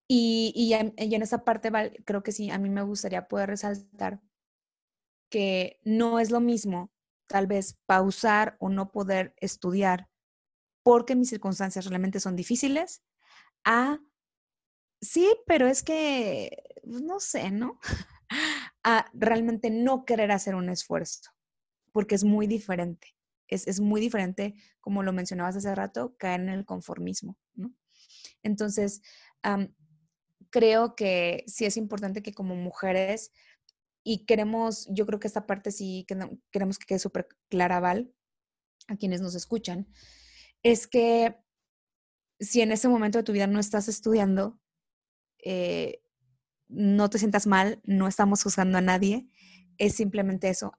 [0.08, 1.72] Y, y, en, esa parte,
[2.06, 4.22] creo que sí, a mí me gustaría poder resaltar
[5.30, 6.92] que no es lo mismo
[7.28, 10.10] tal vez pausar o no poder estudiar
[10.84, 13.02] porque mis circunstancias realmente son difíciles,
[13.64, 14.00] a,
[15.02, 17.80] sí, pero es que, pues, no sé, ¿no?
[18.84, 21.32] a realmente no querer hacer un esfuerzo,
[21.92, 23.16] porque es muy diferente
[23.48, 27.38] es, muy diferente, como lo mencionabas hace rato, caer en el conformismo.
[28.44, 29.02] Entonces,
[30.50, 33.32] creo que sí es importante que como mujeres,
[34.04, 36.18] y queremos, yo creo que esta parte sí que
[36.52, 38.14] queremos que quede súper clara, Val,
[38.88, 39.88] a quienes nos escuchan,
[40.62, 41.36] es que
[42.40, 44.60] si en ese momento de tu vida no estás estudiando,
[45.44, 46.02] eh,
[46.68, 49.28] no te sientas mal, no estamos juzgando a nadie,
[49.78, 50.74] es simplemente eso,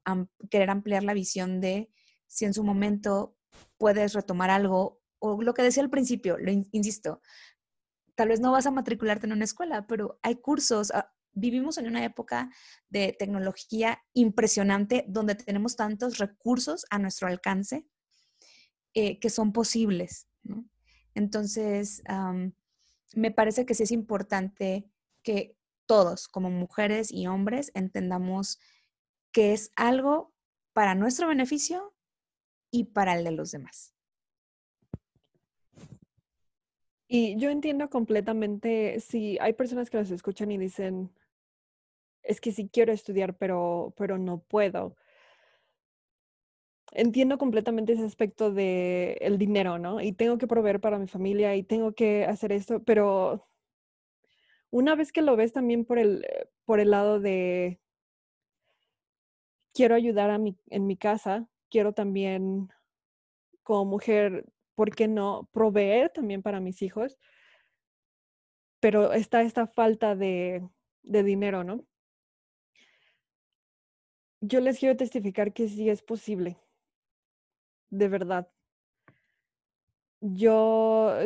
[0.50, 1.90] querer ampliar la visión de
[2.26, 3.36] si en su momento
[3.78, 7.20] puedes retomar algo, o lo que decía al principio, lo insisto,
[8.14, 10.90] tal vez no vas a matricularte en una escuela, pero hay cursos.
[10.92, 12.50] Ah, vivimos en una época
[12.88, 17.86] de tecnología impresionante donde tenemos tantos recursos a nuestro alcance
[18.94, 20.28] eh, que son posibles.
[21.14, 22.02] Entonces,
[23.14, 24.90] me parece que sí es importante
[25.22, 28.58] que todos, como mujeres y hombres, entendamos
[29.32, 30.34] que es algo
[30.72, 31.95] para nuestro beneficio
[32.70, 33.94] y para el de los demás.
[37.08, 41.10] Y yo entiendo completamente si hay personas que los escuchan y dicen,
[42.22, 44.96] es que sí quiero estudiar, pero, pero no puedo.
[46.92, 50.00] Entiendo completamente ese aspecto de el dinero, ¿no?
[50.00, 53.46] Y tengo que proveer para mi familia y tengo que hacer esto, pero
[54.70, 56.26] una vez que lo ves también por el,
[56.64, 57.80] por el lado de
[59.72, 62.68] quiero ayudar a mi, en mi casa, quiero también
[63.62, 64.44] como mujer
[64.76, 67.18] ¿por qué no proveer también para mis hijos?
[68.78, 70.62] Pero está esta falta de,
[71.02, 71.84] dinero, ¿no?
[74.40, 76.56] Yo les quiero testificar que sí es posible,
[77.90, 78.48] de verdad.
[80.20, 81.16] Yo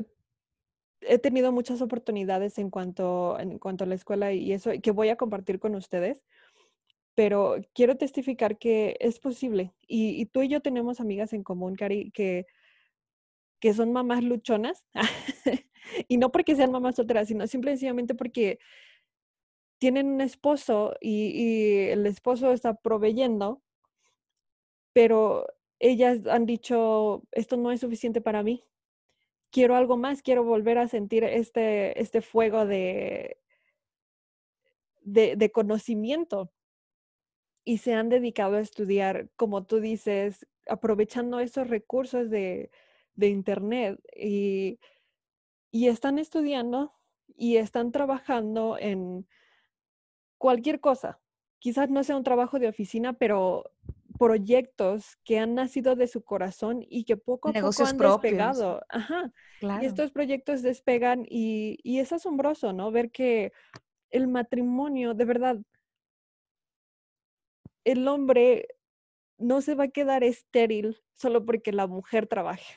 [1.00, 5.08] he tenido muchas oportunidades en cuanto, en cuanto a la escuela y eso, que voy
[5.08, 6.22] a compartir con ustedes,
[7.20, 9.74] pero quiero testificar que es posible.
[9.86, 12.46] Y, y tú y yo tenemos amigas en común, Cari, que
[13.60, 14.86] que son mamás luchonas,
[16.08, 18.58] y no porque sean mamás solteras, sino simplemente porque
[19.76, 23.60] tienen un esposo y, el esposo está proveyendo,
[24.94, 25.46] pero
[25.78, 28.64] ellas han dicho, esto no es suficiente para mí,
[29.50, 33.36] quiero algo más, quiero volver a sentir este, este fuego de,
[35.02, 36.50] de conocimiento.
[37.70, 42.72] Y se han dedicado a estudiar, como tú dices, aprovechando esos recursos de,
[43.14, 44.80] de Internet y,
[45.70, 46.92] y están estudiando
[47.36, 49.24] y están trabajando en
[50.36, 51.20] cualquier cosa.
[51.60, 53.70] Quizás no sea un trabajo de oficina, pero
[54.18, 58.82] proyectos que han nacido de su corazón y que poco a poco han despegado.
[58.88, 59.32] Ajá.
[59.80, 62.90] Y estos proyectos despegan y, y, es asombroso, ¿no?
[62.90, 63.52] Ver que
[64.10, 65.58] el matrimonio, de verdad,
[67.84, 68.68] el hombre
[69.38, 72.76] no se va a quedar estéril solo porque la mujer trabaje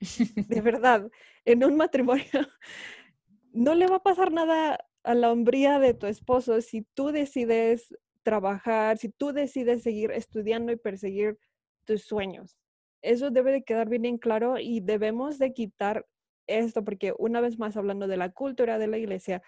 [0.00, 1.10] de verdad,
[1.44, 2.24] en un matrimonio
[3.52, 7.96] no le va a pasar nada a la hombría de tu esposo si tú decides
[8.22, 11.38] trabajar, si tú decides seguir estudiando y perseguir
[11.84, 12.58] tus sueños.
[13.00, 16.06] Eso debe de quedar bien en claro y debemos de quitar
[16.46, 19.42] esto porque una vez más hablando de la cultura de la iglesia,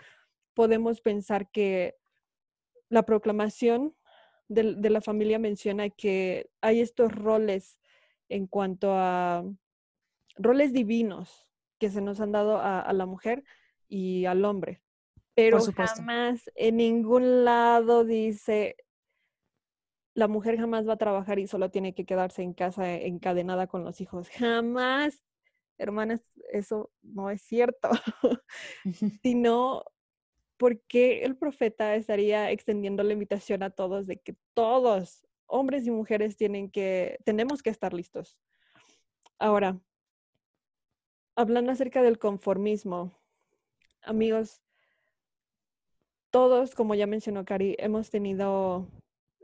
[0.55, 1.97] podemos pensar que
[2.89, 3.95] la proclamación
[4.51, 7.79] de, de la familia menciona que hay estos roles
[8.29, 9.45] en cuanto a
[10.37, 11.47] roles divinos
[11.79, 13.45] que se nos han dado a, la mujer
[13.89, 14.83] y al hombre.
[15.35, 18.77] Pero jamás en ningún lado dice
[20.15, 23.85] la mujer jamás va a trabajar y solo tiene que quedarse en casa encadenada con
[23.85, 24.29] los hijos.
[24.29, 25.25] Jamás,
[25.79, 26.21] hermanas,
[26.53, 27.89] eso no es cierto.
[29.23, 29.85] Sino
[30.61, 36.37] porque el profeta estaría extendiendo la invitación a todos de que todos, hombres y mujeres,
[36.37, 38.39] tienen que, tenemos que estar listos.
[39.39, 39.81] Ahora,
[41.35, 43.11] hablando acerca del conformismo,
[44.03, 44.61] amigos,
[46.29, 48.87] todos, como ya mencionó Cari, hemos tenido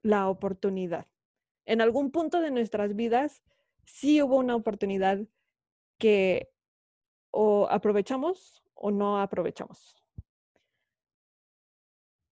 [0.02, 1.06] la oportunidad.
[1.64, 3.42] En algún punto de nuestras vidas,
[3.86, 5.26] sí hubo una oportunidad
[5.96, 6.50] que
[7.30, 10.05] o aprovechamos o no aprovechamos.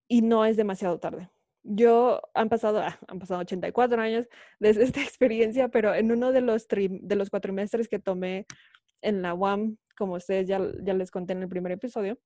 [0.08, 1.30] Y no es demasiado tarde.
[1.62, 6.40] Yo han pasado, ah, han pasado 84 años desde esta experiencia, pero en uno de
[6.40, 8.46] los, de los cuatrimestres que tomé
[9.00, 12.18] en la UAM, como ustedes ya, ya les conté en el primer episodio,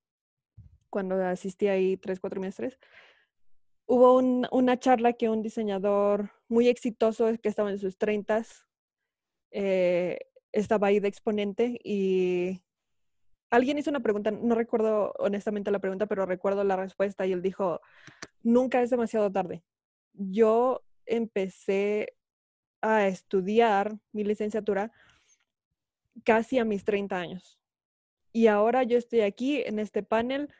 [0.91, 2.79] cuando asistí ahí tres, cuatro meses,
[3.87, 8.67] hubo una charla que un diseñador muy exitoso que estaba en sus treintas
[9.51, 10.19] eh,
[10.53, 12.63] estaba ahí de exponente y
[13.51, 17.43] alguien hizo una pregunta, no recuerdo honestamente la pregunta, pero recuerdo la respuesta y él
[17.43, 17.81] dijo,
[18.43, 19.63] nunca es demasiado tarde.
[20.13, 22.15] Yo empecé
[22.81, 24.93] a estudiar mi licenciatura
[26.25, 27.59] casi a mis 30 años.
[28.33, 30.53] Y ahora yo estoy aquí en este panel,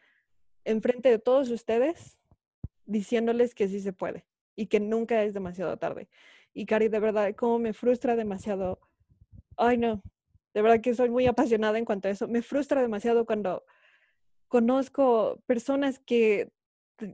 [0.65, 2.19] enfrente de todos ustedes,
[2.87, 6.09] diciéndoles que sí se puede y que nunca es demasiado tarde.
[6.55, 8.81] Y Cari, de verdad, como me frustra demasiado.
[9.57, 10.03] Ay, no,
[10.59, 12.27] de verdad que soy muy apasionada en cuanto a eso.
[12.27, 13.65] Me frustra demasiado cuando
[14.49, 16.51] conozco personas que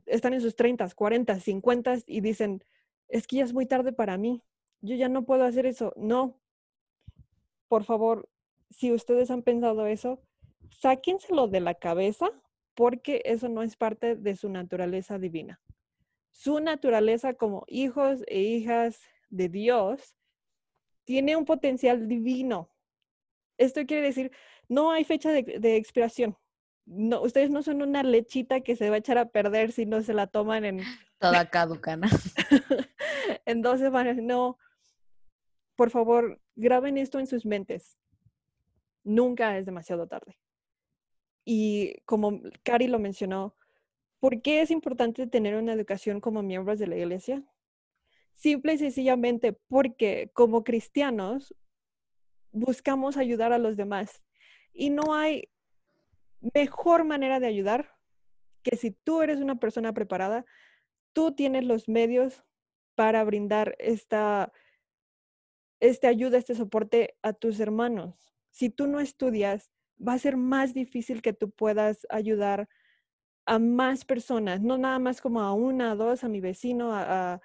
[0.07, 2.65] están en sus 30, 40, 50 y dicen,
[3.07, 4.43] es que ya es muy tarde para mí.
[4.81, 5.93] Yo ya no puedo hacer eso.
[5.95, 6.41] No,
[7.69, 8.31] por favor,
[8.71, 10.23] si ustedes han pensado eso,
[10.71, 12.31] sáquenselo de la cabeza
[12.73, 15.61] porque eso no es parte de su naturaleza divina.
[16.31, 20.17] Su naturaleza como hijos e hijas de Dios
[21.05, 22.74] tiene un potencial divino.
[23.59, 24.33] Esto quiere decir,
[24.69, 26.37] no hay fecha de, expiración.
[26.87, 30.03] No, ustedes no son una lechita que se va a echar a perder si no
[30.03, 30.81] se la toman en...
[31.19, 32.09] Toda caducana.
[33.47, 33.91] Entonces,
[34.23, 34.59] no,
[35.77, 37.99] por favor, graben esto en sus mentes.
[39.03, 40.39] Nunca es demasiado tarde.
[41.45, 43.57] Y como Cari lo mencionó,
[44.19, 47.45] ¿por qué es importante tener una educación como miembros de la iglesia?
[48.35, 51.55] Simple y sencillamente porque como cristianos
[52.55, 54.23] buscamos ayudar a los demás
[54.73, 55.51] y no hay
[56.55, 57.95] mejor manera de ayudar
[58.63, 60.47] que si tú eres una persona preparada,
[61.13, 62.43] tú tienes los medios
[62.95, 64.53] para brindar esta,
[65.81, 68.33] esta ayuda, este soporte a tus hermanos.
[68.51, 72.69] Si tú no estudias, va a ser más difícil que tú puedas ayudar
[73.47, 77.35] a más personas, no nada más como a una, a dos, a mi vecino, a,
[77.35, 77.41] a,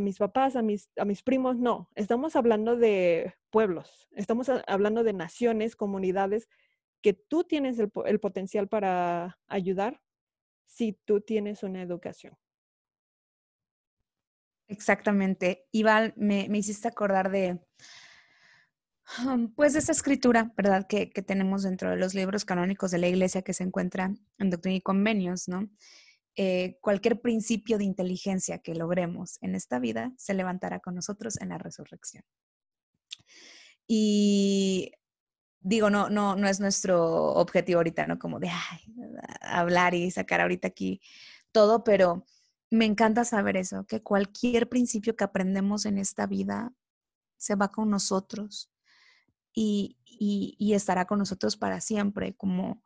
[0.00, 1.90] mis papás, a mis, a mis primos, no.
[1.94, 6.48] Estamos hablando de pueblos, estamos hablando de naciones, comunidades
[7.02, 10.00] que tú tienes el, el potencial para ayudar
[10.66, 12.36] si tú tienes una educación.
[14.68, 15.66] Exactamente.
[15.72, 17.60] Ival, me, me hiciste acordar de,
[19.54, 20.86] pues esa escritura, ¿verdad?
[20.88, 24.50] Que, que, tenemos dentro de los libros canónicos de la iglesia que se encuentra en
[24.50, 25.68] Doctrina y Convenios, ¿no?
[26.38, 31.48] Eh, cualquier principio de inteligencia que logremos en esta vida se levantará con nosotros en
[31.48, 32.24] la resurrección.
[33.86, 34.92] Y
[35.60, 38.18] digo, no, no, no es nuestro objetivo ahorita, ¿no?
[38.18, 38.50] Como de
[39.40, 41.00] hablar y sacar ahorita aquí
[41.52, 42.26] todo, pero
[42.70, 46.74] me encanta saber eso, que cualquier principio que aprendemos en esta vida
[47.38, 48.70] se va con nosotros
[49.54, 49.96] y,
[50.74, 52.82] estará con nosotros para siempre, como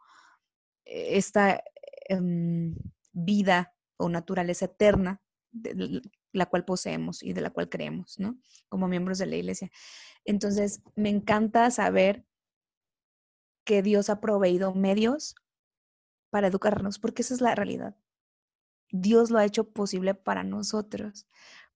[0.84, 1.62] esta
[2.08, 2.76] em,
[3.24, 5.20] vida o naturaleza eterna
[5.52, 6.02] de
[6.32, 8.38] la cual poseemos y de la cual creemos, ¿no?
[8.68, 9.70] Como miembros de la iglesia.
[10.24, 12.24] Entonces, me encanta saber
[13.64, 15.34] que Dios ha proveído medios
[16.30, 17.96] para educarnos, porque esa es la realidad.
[18.90, 21.26] Dios lo ha hecho posible para nosotros,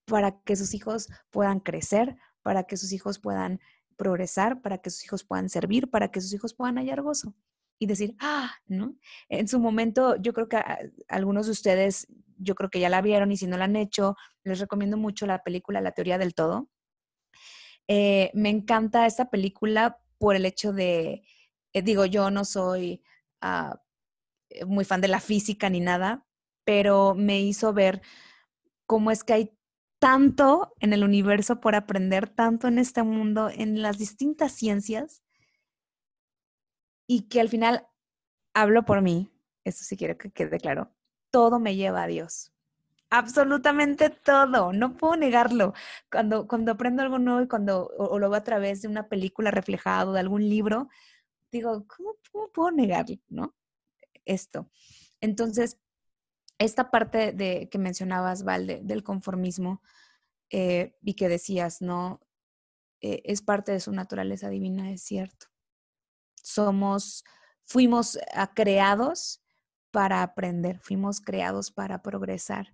[0.04, 3.60] para que sus hijos puedan crecer, para que sus hijos puedan
[3.96, 7.34] progresar, para que sus hijos puedan servir, para que sus hijos puedan hallar gozo
[7.78, 8.96] y decir, ah, ¿no?
[9.28, 10.58] En su momento, yo creo que
[11.08, 12.06] algunos de ustedes,
[12.38, 15.26] yo creo que ya la vieron y si no la han hecho, les recomiendo mucho
[15.26, 16.68] la película La teoría del todo.
[17.88, 21.22] Eh, me encanta esta película por el hecho de,
[21.72, 23.02] eh, digo, yo no soy
[23.40, 23.80] ah,
[24.50, 26.26] eh, muy fan de la física ni nada,
[26.64, 28.02] pero me hizo ver
[28.86, 29.50] cómo es que hay
[29.98, 35.23] tanto en el universo por aprender, tanto en este mundo, en las distintas ciencias,
[37.06, 37.86] y que al final
[38.54, 39.30] hablo por mí,
[39.64, 40.90] eso sí quiero que quede claro,
[41.30, 42.52] todo me lleva a Dios.
[43.10, 45.72] Absolutamente todo, no puedo negarlo.
[46.10, 49.50] Cuando, cuando aprendo algo nuevo y cuando o, lo veo a través de una película
[49.50, 50.88] reflejado, de algún libro,
[51.52, 52.16] digo, ¿cómo,
[52.52, 53.16] puedo negarlo?
[53.28, 53.54] ¿No?
[54.24, 54.68] Esto.
[55.20, 55.78] Entonces,
[56.58, 59.82] esta parte de que mencionabas, Val, del conformismo
[60.50, 62.20] eh, y que decías, ¿no?
[63.00, 65.53] Eh, es parte de su naturaleza divina, es cierto.
[66.44, 67.24] Somos,
[67.64, 68.18] fuimos
[68.54, 69.42] creados
[69.90, 72.70] para aprender, fuimos creados para progresar,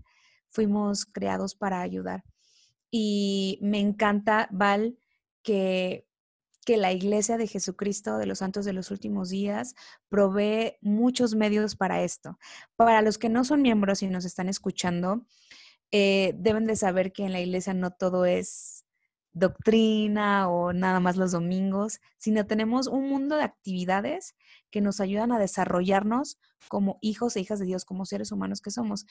[0.48, 2.24] fuimos creados para ayudar.
[2.90, 4.98] Y me encanta, Val,
[5.42, 6.10] que
[6.64, 9.74] que la Iglesia de Jesucristo de los Santos de los Últimos Días
[10.08, 12.38] provee muchos medios para esto.
[12.76, 15.26] Para los que no son miembros y nos están escuchando,
[15.90, 18.79] eh, deben de saber que en la Iglesia no todo es
[19.32, 24.34] doctrina o nada más los domingos, sino tenemos un mundo de actividades
[24.70, 26.38] que nos ayudan a desarrollarnos
[26.68, 29.06] como hijos e hijas de Dios, como seres humanos que somos.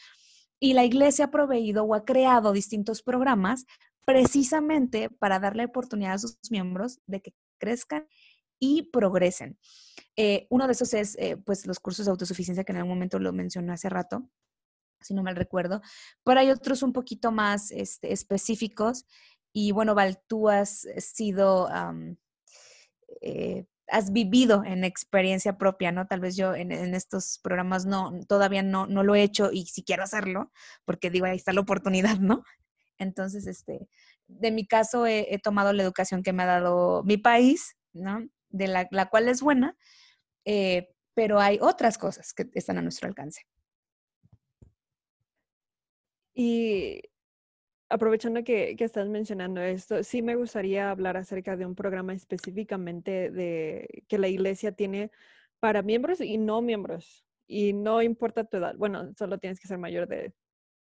[0.60, 3.66] Y la iglesia ha proveído o ha creado distintos programas
[4.06, 8.08] precisamente para darle oportunidad a sus miembros de que crezcan
[8.60, 9.58] y progresen.
[10.16, 13.20] Eh, uno de esos es eh, pues los cursos de autosuficiencia que en algún momento
[13.20, 14.30] lo mencioné hace rato,
[15.00, 15.82] si no mal recuerdo,
[16.26, 19.06] pero hay otros un poquito más este, específicos
[19.54, 21.70] y bueno, Val, tú has sido,
[23.22, 26.08] eh, has vivido en experiencia propia, ¿no?
[26.08, 29.84] Tal vez yo en, estos programas no, todavía no, no lo he hecho y si
[29.84, 30.52] quiero hacerlo,
[30.86, 32.44] porque digo, ahí está la oportunidad, ¿no?
[33.00, 33.88] Entonces, este,
[34.28, 38.28] de mi caso he, tomado la educación que me ha dado mi país, ¿no?
[38.50, 39.76] De la, cual es buena,
[40.46, 43.44] eh, pero hay otras cosas que están a nuestro alcance.
[46.34, 47.02] Y
[47.90, 53.32] aprovechando que, que, estás mencionando esto, sí me gustaría hablar acerca de un programa específicamente
[53.32, 55.12] de que la iglesia tiene
[55.60, 57.26] para miembros y no miembros.
[57.48, 58.76] Y no importa tu edad.
[58.78, 60.34] Bueno, solo tienes que ser mayor de,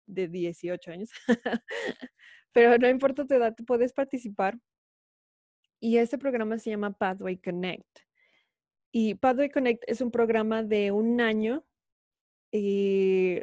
[0.05, 1.09] de 18 años.
[2.51, 4.59] Pero no importa tu edad, puedes participar.
[5.79, 7.99] Y este programa se llama Pathway Connect.
[8.91, 11.63] Y Pathway Connect es un programa de un año
[12.51, 13.41] y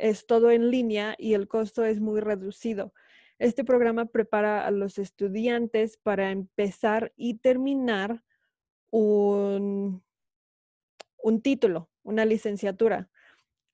[0.00, 2.92] es todo en línea y el costo es muy reducido.
[3.38, 8.22] Este programa prepara a los estudiantes para empezar y terminar
[8.90, 10.02] un,
[11.22, 13.08] un título, una licenciatura.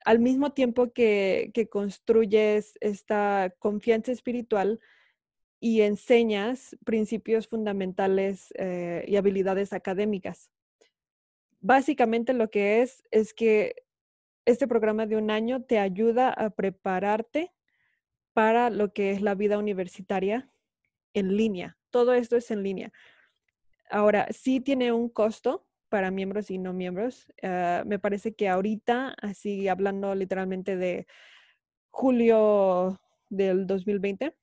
[0.05, 4.81] Al mismo tiempo que, construyes esta confianza espiritual
[5.59, 10.51] y enseñas principios fundamentales eh, y habilidades académicas.
[11.61, 13.86] Básicamente lo que es es que
[14.47, 17.53] este programa de un año te ayuda a prepararte
[18.33, 20.51] para lo que es la vida universitaria
[21.15, 21.77] en línea.
[21.91, 22.93] Todo esto es en línea.
[23.91, 27.27] Ahora, sí tiene un costo para miembros y no miembros.
[27.43, 31.07] Ah, me parece que ahorita, así hablando literalmente de
[31.91, 34.37] julio del 2020,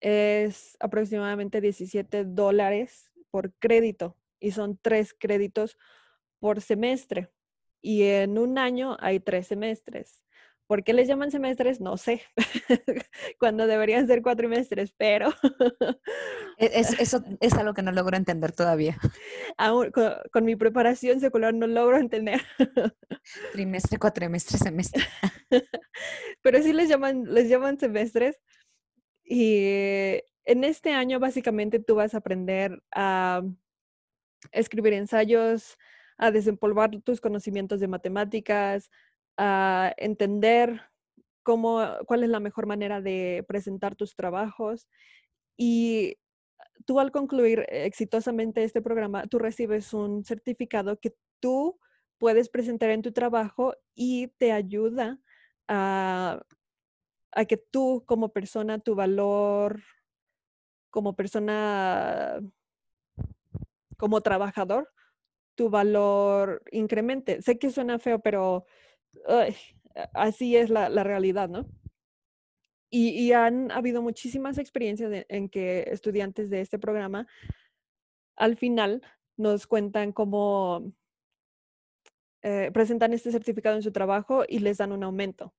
[0.00, 5.78] es aproximadamente 17 dólares por crédito y son tres créditos
[6.38, 7.30] por semestre.
[7.82, 10.22] Y en un año hay tres semestres.
[10.72, 11.80] ¿Por qué les llaman semestres?
[11.80, 12.22] No sé.
[13.38, 15.28] Cuando deberían ser cuatrimestres, pero...
[16.56, 18.96] E, es, eso es algo que no logro entender todavía.
[20.32, 22.40] con, mi preparación secular no logro entender.
[23.52, 25.04] Trimestre, cuatrimestre, semestre.
[26.42, 28.40] pero sí les llaman, les llaman semestres.
[29.24, 33.42] Y en este año básicamente tú vas a aprender a
[34.52, 35.76] escribir ensayos,
[36.18, 38.90] a desempolvar tus conocimientos de matemáticas,
[39.36, 40.82] a entender
[41.42, 44.88] cómo, cuál es la mejor manera de presentar tus trabajos.
[45.56, 46.18] Y
[46.86, 51.78] tú al concluir exitosamente este programa, tú recibes un certificado que tú
[52.18, 55.18] puedes presentar en tu trabajo y te ayuda
[55.68, 56.42] a,
[57.32, 59.82] a que tú como persona, tu valor
[60.90, 62.38] como persona,
[63.96, 64.90] como trabajador,
[65.54, 67.42] tu valor incremente.
[67.42, 68.66] Sé que suena feo, pero
[70.14, 71.66] así es la, realidad, ¿no?
[72.90, 77.26] Y, han habido muchísimas experiencias en que estudiantes de este programa
[78.36, 79.02] al final
[79.36, 80.92] nos cuentan cómo
[82.42, 85.54] eh, presentan este certificado en su trabajo y les dan un aumento.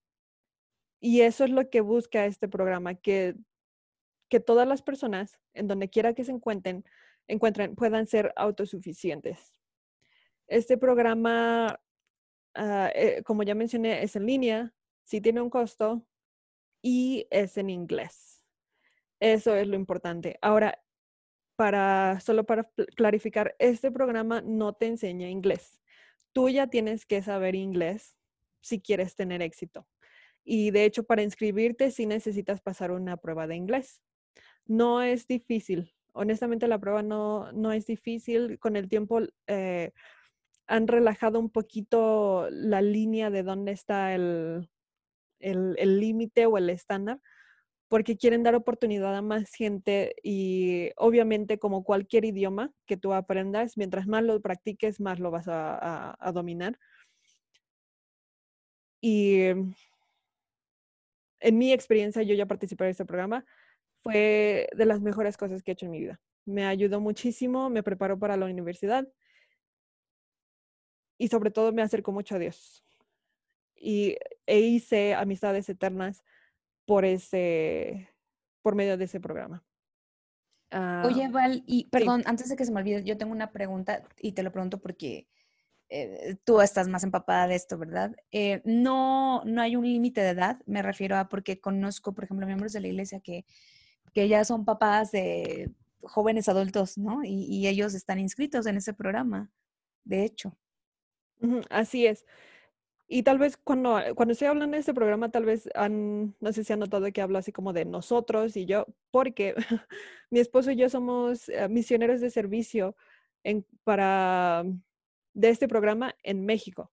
[0.99, 3.35] Y eso es lo que busca este programa, que,
[4.29, 6.85] que todas las personas, en donde quiera que se encuentren,
[7.27, 9.62] encuentren, puedan ser autosuficientes.
[10.47, 11.79] Este programa
[12.55, 14.73] Ah, eh, como ya mencioné, es en línea,
[15.03, 16.05] sí tiene un costo
[16.81, 18.45] y es en inglés.
[19.19, 20.37] Eso es lo importante.
[20.41, 20.79] Ahora,
[21.55, 25.81] para, solo para clarificar, este programa no te enseña inglés.
[26.31, 28.17] Tú ya tienes que saber inglés
[28.61, 29.87] si quieres tener éxito.
[30.43, 34.01] Y de hecho, para inscribirte sí necesitas pasar una prueba de inglés.
[34.65, 35.93] No es difícil.
[36.11, 38.59] Honestamente, la prueba no, no es difícil.
[38.59, 39.91] Con el tiempo, eh,
[40.67, 44.69] han relajado un poquito la línea de dónde está el
[45.39, 47.19] límite o el estándar,
[47.89, 53.77] porque quieren dar oportunidad a más gente y obviamente como cualquier idioma que tú aprendas,
[53.77, 56.79] mientras más lo practiques, más lo vas a, a dominar.
[58.99, 59.41] Y
[61.39, 63.45] en mi experiencia, yo ya participé de este programa,
[64.01, 66.19] fue de las mejores cosas que he hecho en mi vida.
[66.45, 69.07] Me ayudó muchísimo, me preparó para la universidad
[71.23, 72.83] y sobre todo me acercó mucho a Dios.
[73.77, 76.21] Y e hice amistades eternas
[76.85, 78.09] por ese,
[78.61, 79.63] por medio de ese programa.
[81.05, 84.03] Oye, ah, Val, y perdón, antes de que se me olvide, yo tengo una pregunta
[84.19, 85.29] y te lo pregunto porque
[85.87, 88.13] eh, tú estás más empapada de esto, ¿verdad?
[88.33, 92.45] Eh, no, no hay un límite de edad, me refiero a porque conozco, por ejemplo,
[92.45, 93.45] miembros de la iglesia que,
[94.13, 95.71] que ya son papás de
[96.01, 97.23] jóvenes adultos, ¿no?
[97.23, 99.49] Y, y ellos están inscritos en ese programa,
[100.03, 100.57] de hecho
[101.69, 102.25] así es.
[103.07, 106.63] Y tal vez cuando, cuando estoy hablando de este programa, tal vez han, no sé
[106.63, 109.53] si han notado que hablo así como de nosotros y yo, porque
[110.31, 112.95] mi esposo y yo somos eh, misioneros de servicio
[113.83, 114.63] para,
[115.33, 116.91] de este programa en México.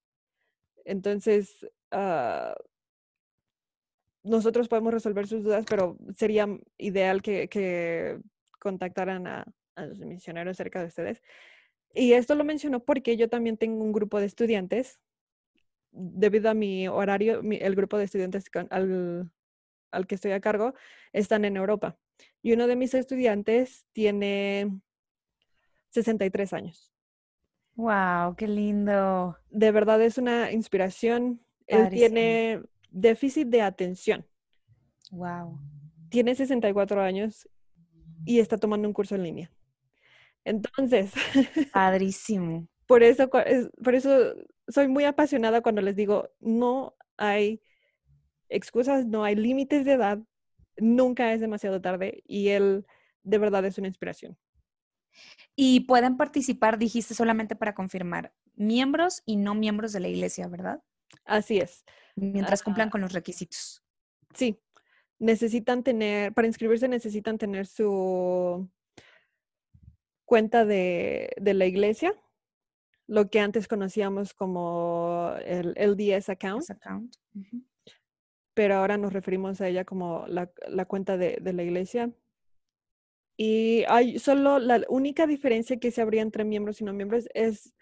[0.84, 2.54] Entonces, ah,
[4.22, 6.46] nosotros podemos resolver sus dudas, pero sería
[6.76, 8.18] ideal que, que
[8.58, 9.46] contactaran a
[9.76, 11.22] los misioneros cerca de ustedes.
[11.94, 15.00] Y esto lo menciono porque yo también tengo un grupo de estudiantes.
[15.92, 19.32] Debido a mi horario, el grupo de estudiantes al,
[19.90, 20.74] al que estoy a cargo
[21.12, 21.98] están en Europa.
[22.42, 24.80] Y uno de mis estudiantes tiene
[25.90, 26.92] 63 años.
[27.74, 29.36] Wow, qué lindo.
[29.48, 31.44] De verdad es una inspiración.
[31.66, 34.26] Él tiene déficit de atención.
[35.10, 35.58] Wow.
[36.08, 37.48] Tiene 64 años
[38.24, 39.52] y está tomando un curso en línea.
[40.44, 41.12] Entonces,
[41.72, 42.68] padrísimo.
[42.86, 44.34] Por eso, por eso
[44.68, 47.62] soy muy apasionada cuando les digo, no hay
[48.48, 50.18] excusas, no hay límites de edad,
[50.76, 52.86] nunca es demasiado tarde y él
[53.22, 54.36] de verdad es una inspiración.
[55.54, 60.82] Y pueden participar, dijiste solamente para confirmar, miembros y no miembros de la iglesia, ¿verdad?
[61.24, 61.84] Así es.
[62.16, 63.82] Mientras cumplan con los requisitos.
[64.34, 64.60] Sí,
[65.18, 68.68] necesitan tener, para inscribirse necesitan tener su
[70.30, 72.14] cuenta de, la iglesia,
[73.08, 76.70] lo que antes conocíamos como el LDS account.
[76.70, 77.16] account.
[78.54, 80.46] Pero ahora nos referimos a ella como la,
[80.86, 82.12] cuenta de, de, la iglesia.
[83.36, 87.74] Y hay solo la única diferencia que se habría entre miembros y no miembros es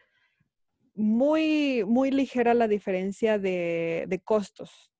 [0.95, 4.91] muy, muy ligera la diferencia de, de costos.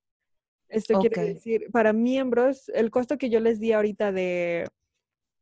[0.67, 4.67] Esto quiere decir, para miembros, el costo que yo les di ahorita de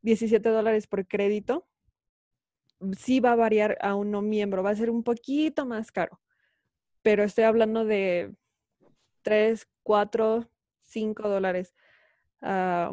[0.03, 1.68] 17 dólares por crédito,
[2.98, 6.20] sí va a variar a un no miembro, va a ser un poquito más caro.
[7.02, 8.36] Pero estoy hablando de
[9.24, 10.50] 3, 4,
[10.84, 11.76] 5 dólares.
[12.42, 12.92] Ah,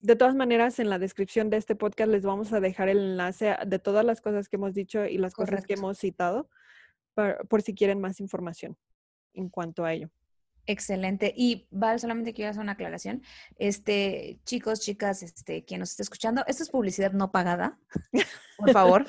[0.00, 3.56] de todas maneras, en la descripción de este podcast les vamos a dejar el enlace
[3.66, 6.50] de todas las cosas que hemos dicho y las cosas que hemos citado
[7.48, 8.76] por si quieren más información
[9.32, 10.10] en cuanto a ello.
[10.66, 11.34] Excelente.
[11.36, 13.22] Y Val, solamente quiero hacer una aclaración.
[13.58, 17.78] Este, chicos, chicas, este, quien nos esté escuchando, esto es publicidad no pagada,
[18.56, 19.06] por favor.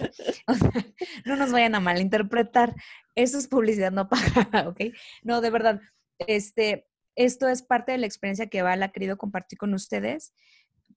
[1.26, 2.76] no nos vayan a malinterpretar.
[3.16, 4.82] Esto es publicidad no pagada, ¿ok?
[5.24, 5.82] No, de verdad.
[6.18, 10.34] Este, esto es parte de la experiencia que Val ha querido compartir con ustedes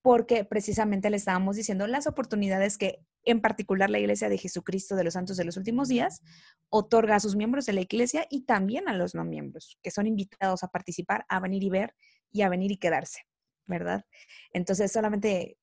[0.02, 3.00] porque precisamente le estábamos diciendo las oportunidades que
[3.30, 6.22] en particular la Iglesia de Jesucristo de los Santos de los Últimos Días
[6.70, 10.06] otorga a sus miembros de la Iglesia y también a los no miembros, que son
[10.06, 11.94] invitados a participar, a venir y ver
[12.30, 13.22] y a venir y quedarse,
[13.66, 14.04] ¿verdad?
[14.52, 15.58] Entonces solamente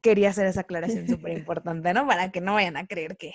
[0.00, 2.06] quería hacer esa aclaración súper importante, ¿no?
[2.06, 3.32] Para que no vayan a creer que,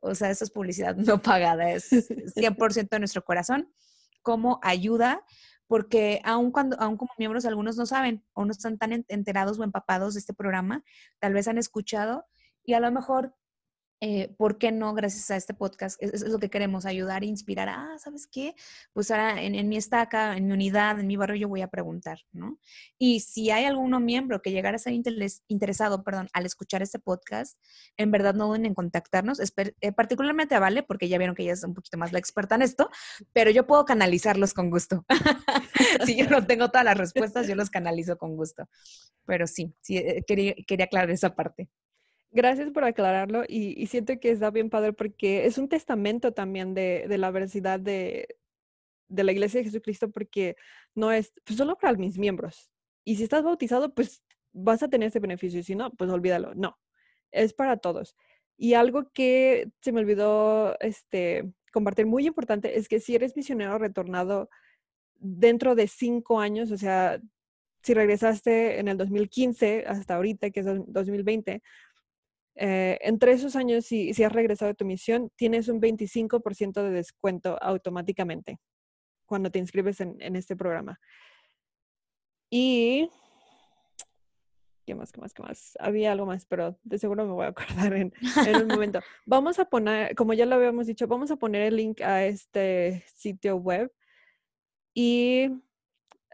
[0.00, 3.72] o sea, eso es publicidad no pagada, es 100% de nuestro corazón
[4.22, 5.24] como ayuda
[5.66, 9.64] porque aun cuando, aun como miembros algunos no saben o no están tan enterados o
[9.64, 10.82] empapados de este programa,
[11.20, 12.26] tal vez han escuchado
[12.68, 13.34] y a lo mejor
[14.00, 14.94] eh, ¿por qué no?
[14.94, 17.68] Gracias a este podcast, es, es, lo que queremos, ayudar e inspirar.
[17.68, 18.54] Ah, ¿sabes qué?
[18.92, 22.20] Pues ahora en, mi estaca, en mi unidad, en mi barrio, yo voy a preguntar,
[22.30, 22.58] ¿no?
[22.96, 27.58] Y si hay alguno miembro que llegara a ser interesado, perdón, al escuchar este podcast,
[27.96, 31.54] en verdad no duden en contactarnos, eh, particularmente a Vale, porque ya vieron que ella
[31.54, 32.90] es un poquito más la experta en esto,
[33.32, 35.04] pero yo puedo canalizarlos con gusto.
[36.06, 38.68] si yo no tengo todas las respuestas, yo los canalizo con gusto.
[39.26, 41.68] Pero sí, sí eh, quería, quería aclarar esa parte.
[42.30, 47.06] Gracias por aclararlo y, siento que está bien padre porque es un testamento también de,
[47.18, 48.36] la veracidad de,
[49.08, 50.56] la Iglesia de Jesucristo porque
[50.94, 52.70] no es pues, solo para mis miembros.
[53.04, 54.22] Y si estás bautizado, pues
[54.52, 56.54] vas a tener ese beneficio y si no, pues olvídalo.
[56.54, 56.78] No,
[57.30, 58.14] es para todos.
[58.58, 63.78] Y algo que se me olvidó este, compartir muy importante es que si eres misionero
[63.78, 64.50] retornado
[65.14, 67.20] dentro de cinco años, o sea,
[67.82, 71.62] si regresaste en el 2015 hasta ahorita, que es 2020,
[72.60, 76.90] eh, entre esos años, si, si has regresado a tu misión, tienes un 25% de
[76.90, 78.58] descuento automáticamente
[79.26, 80.98] cuando te inscribes en, este programa.
[82.50, 83.08] Y
[84.84, 85.76] ¿qué más, qué más, qué más?
[85.78, 88.12] Había algo más, pero de seguro me voy a acordar en,
[88.60, 89.00] un momento.
[89.24, 93.04] Vamos a poner, como ya lo habíamos dicho, vamos a poner el link a este
[93.14, 93.92] sitio web.
[94.94, 95.46] Y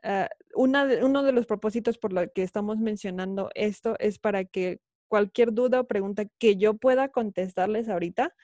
[0.05, 4.81] uh, uno de los propósitos por lo que estamos mencionando esto es para que
[5.15, 8.35] cualquier duda o pregunta que yo pueda contestarles ahorita,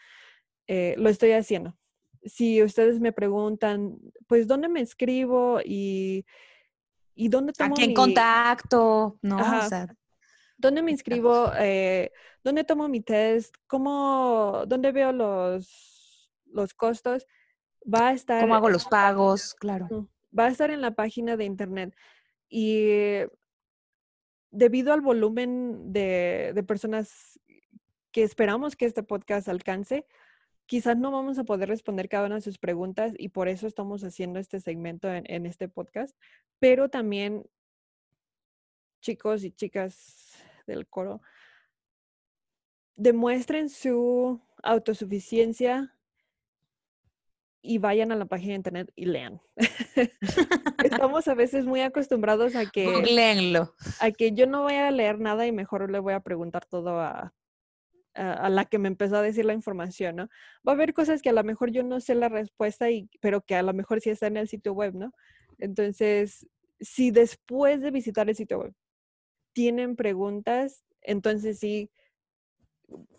[0.69, 1.77] eh, lo estoy haciendo.
[2.23, 3.99] Si ustedes me preguntan,
[4.29, 6.25] pues, ¿dónde me escribo y,
[7.17, 9.19] y dónde tomo ¿A quién contacto?
[9.21, 9.39] No,
[10.57, 11.51] ¿Dónde me inscribo?
[11.59, 12.13] Eh,
[12.45, 13.53] ¿Dónde tomo mi test?
[13.67, 17.27] ¿Cómo, dónde veo los, los costos?
[17.83, 18.43] Va a estar...
[18.43, 19.55] ¿Cómo hago los pagos?
[19.55, 20.09] Claro.
[20.39, 21.97] Va a estar en la página de internet.
[22.49, 23.23] Y
[24.51, 27.41] debido al volumen de, personas
[28.13, 30.07] que esperamos que este podcast alcance,
[30.67, 34.03] quizás no vamos a poder responder cada una de sus preguntas y por eso estamos
[34.03, 36.17] haciendo este segmento en, este podcast,
[36.59, 37.45] pero también
[39.01, 40.35] chicos y chicas
[40.67, 41.23] del coro,
[42.97, 45.97] demuestren su autosuficiencia
[47.63, 49.41] y vayan a la página de internet y lean.
[50.85, 53.03] Estamos a veces muy acostumbrados a que...
[53.03, 53.75] Leenlo.
[54.01, 57.01] A que yo no voy a leer nada y mejor le voy a preguntar todo
[57.01, 57.35] a,
[58.15, 60.29] a, la que me empezó a decir la información, ¿no?
[60.67, 63.43] Va a haber cosas que a lo mejor yo no sé la respuesta, y, pero
[63.43, 65.13] que a lo mejor sí está en el sitio web, ¿no?
[65.59, 66.47] Entonces,
[66.81, 68.75] si después de visitar el sitio web
[69.53, 71.91] tienen preguntas, entonces sí,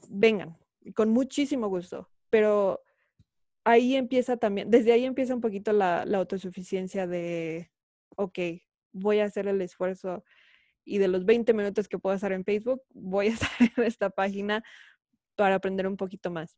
[0.10, 0.58] vengan,
[0.96, 2.10] con muchísimo gusto.
[2.30, 2.82] Pero
[3.64, 7.72] ahí empieza también, desde ahí empieza un poquito la, autosuficiencia de,
[8.16, 8.40] ok,
[8.94, 10.24] voy a hacer el esfuerzo
[10.84, 14.10] y de los 20 minutos que puedo estar en Facebook, voy a estar en esta
[14.10, 14.64] página
[15.36, 16.58] para aprender un poquito más.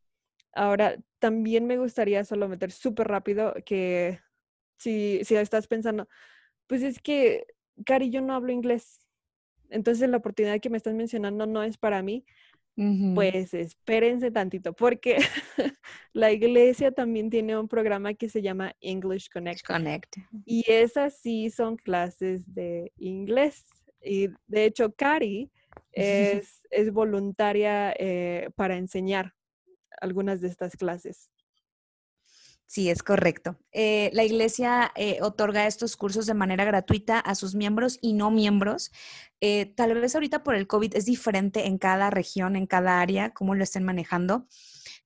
[0.54, 4.20] Ahora, también me gustaría solo meter súper rápido que
[4.78, 6.08] si, si estás pensando,
[6.68, 7.46] pues es que,
[7.86, 9.08] Cari, yo no hablo inglés,
[9.70, 12.26] entonces la oportunidad que me estás mencionando no es para mí,
[13.14, 15.18] pues espérense tantito, porque
[16.14, 19.66] la iglesia también tiene un programa que se llama English Connect.
[19.66, 20.18] Connect.
[20.46, 23.66] Y esas sí son clases de inglés.
[24.02, 25.52] Y de hecho, Cari
[25.92, 29.34] es, es voluntaria eh, para enseñar
[30.02, 31.30] algunas de estas clases.
[32.66, 33.58] Sí, es correcto.
[33.72, 38.32] Eh, la iglesia eh, otorga estos cursos de manera gratuita a sus miembros y no
[38.32, 38.92] miembros.
[39.76, 43.56] tal vez ahorita por el COVID es diferente en cada región, en cada área, cómo
[43.56, 44.48] lo estén manejando.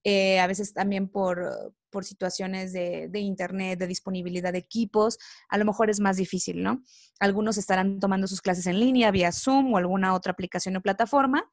[0.06, 5.18] a veces también por, por situaciones de, internet, de disponibilidad de equipos,
[5.50, 6.84] a lo mejor es más difícil, ¿no?
[7.20, 11.50] Algunos estarán tomando sus clases en línea vía Zoom o alguna otra aplicación o plataforma,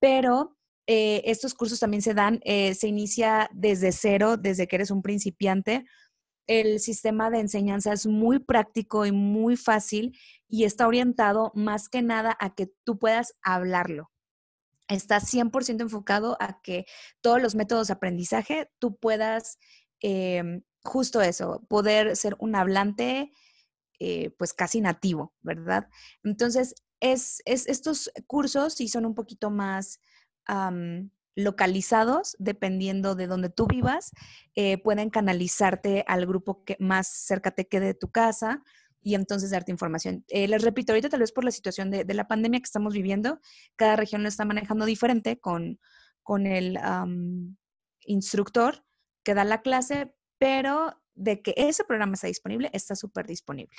[0.00, 4.90] pero eh, estos cursos también se dan, eh, se inicia desde cero, desde que eres
[4.90, 5.84] un principiante.
[6.46, 10.16] El sistema de enseñanza es muy práctico y muy fácil
[10.48, 14.10] y está orientado más que nada a que tú puedas hablarlo
[14.88, 16.86] está 100% enfocado a que
[17.20, 19.58] todos los métodos de aprendizaje tú puedas,
[20.00, 23.32] em, justo eso, poder ser un hablante
[23.98, 25.88] eh, pues casi nativo, ¿verdad?
[26.22, 30.00] Entonces, es, estos cursos sí son un poquito más
[31.34, 34.12] localizados, dependiendo de donde tú vivas,
[34.54, 38.62] eh, pueden canalizarte al grupo que más cerca te quede de tu casa
[39.02, 40.24] y entonces darte información.
[40.28, 43.40] Eh, les repito, ahorita tal vez por la situación de, la pandemia que estamos viviendo,
[43.76, 45.78] cada región lo está manejando diferente con,
[46.22, 46.78] con el
[48.00, 48.84] instructor
[49.22, 53.76] que da la clase, pero de que ese programa está disponible, está súper disponible.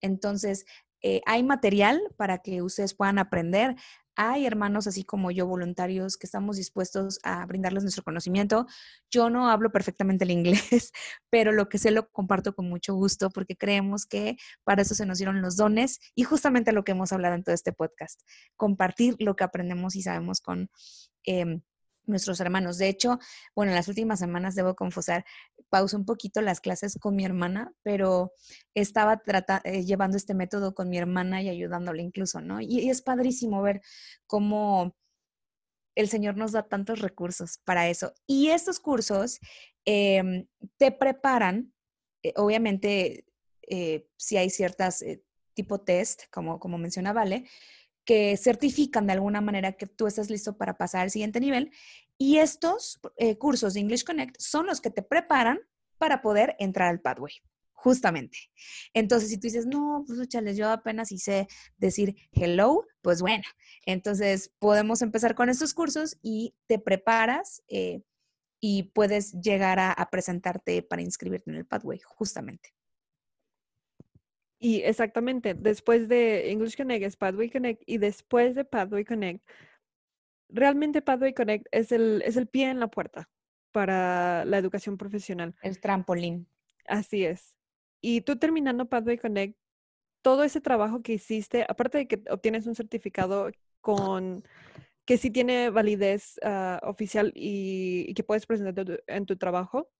[0.00, 0.64] Entonces,
[1.02, 3.76] eh, hay material para que ustedes puedan aprender.
[4.20, 8.66] Hay hermanos así como yo, voluntarios, que estamos dispuestos a brindarles nuestro conocimiento.
[9.12, 10.90] Yo no hablo perfectamente el inglés,
[11.30, 15.06] pero lo que sé lo comparto con mucho gusto porque creemos que para eso se
[15.06, 18.22] nos dieron los dones y justamente lo que hemos hablado en todo este podcast,
[18.56, 20.68] compartir lo que aprendemos y sabemos con...
[21.22, 21.62] Em,
[22.08, 22.78] nuestros hermanos.
[22.78, 23.18] De hecho,
[23.54, 25.24] bueno, en las últimas semanas debo confesar,
[25.68, 28.32] pausé un poquito las clases con mi hermana, pero
[28.74, 29.22] estaba
[29.64, 32.60] eh, llevando este método con mi hermana y ayudándole incluso, ¿no?
[32.60, 33.80] Y, es padrísimo ver
[34.26, 34.96] cómo
[35.94, 38.14] el Señor nos da tantos recursos para eso.
[38.26, 39.40] Y estos cursos
[39.84, 40.46] em,
[40.76, 41.72] te preparan,
[42.22, 43.26] eh, obviamente,
[43.62, 45.04] eh, si hay ciertas
[45.58, 47.44] tipo test, como, como menciona Vale,
[48.08, 51.70] que certifican de alguna manera que tú estás listo para pasar al siguiente nivel.
[52.16, 55.60] Y estos eh, cursos de English Connect son los que te preparan
[55.98, 57.34] para poder entrar al pathway,
[57.74, 58.38] justamente.
[58.94, 63.44] Entonces, si tú dices, no, pues échales, yo apenas hice decir hello, pues bueno,
[63.84, 68.00] entonces podemos empezar con estos cursos y te preparas eh,
[68.58, 72.77] y puedes llegar a presentarte para inscribirte en el pathway, justamente.
[74.58, 79.48] Y exactamente, después de English Connect es Pathway Connect y después de Pathway Connect,
[80.48, 83.28] realmente Pathway Connect es el, es el pie en la puerta
[83.72, 85.54] para la educación profesional.
[85.62, 86.48] El trampolín.
[86.86, 87.54] Así es.
[88.00, 89.56] Y tú terminando Pathway Connect,
[90.22, 93.50] todo ese trabajo que hiciste, aparte de que obtienes un certificado
[93.80, 94.42] con
[95.04, 99.90] que sí tiene validez ah, oficial y, que puedes presentar en tu trabajo,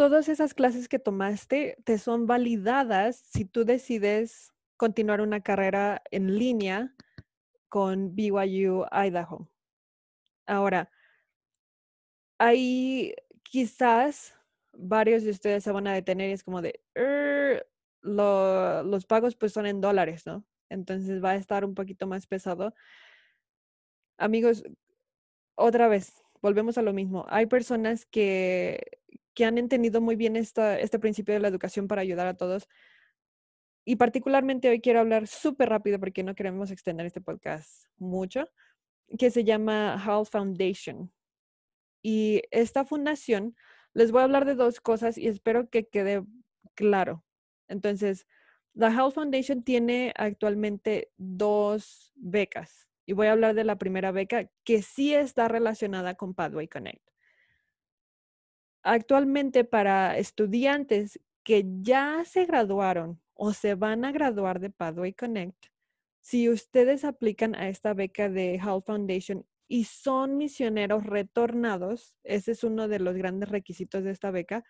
[0.00, 6.38] todas esas clases que tomaste te son validadas si tú decides continuar una carrera en
[6.38, 6.94] línea
[7.68, 9.50] con BYU Idaho.
[10.46, 10.90] Ahora,
[12.38, 14.34] ahí quizás
[14.72, 16.80] varios de ustedes se van a detener y es como de,
[18.00, 20.46] los pagos pues son en dólares, ¿no?
[20.70, 22.74] Entonces va a estar un poquito más pesado.
[24.16, 24.64] Amigos,
[25.56, 27.26] otra vez, volvemos a lo mismo.
[27.28, 28.99] Hay personas que
[29.34, 32.68] que han entendido muy bien este principio de la educación para ayudar a todos.
[33.84, 38.48] Y particularmente hoy quiero hablar súper rápido porque no queremos extender este podcast mucho,
[39.18, 41.12] que se llama Hall Foundation.
[42.02, 43.56] Y esta fundación,
[43.94, 46.24] les voy a hablar de dos cosas y espero que quede
[46.74, 47.24] claro.
[47.68, 48.26] Entonces,
[48.74, 54.48] la Hall Foundation tiene actualmente dos becas Y voy a hablar de la primera beca
[54.64, 57.02] que sí está relacionada con Pathway Connect.
[58.82, 65.66] Actualmente para estudiantes que ya se graduaron o se van a graduar de Pathway Connect,
[66.20, 72.64] si ustedes aplican a esta beca de Hall Foundation y son misioneros retornados, ese es
[72.64, 74.64] uno de los grandes requisitos de esta beca,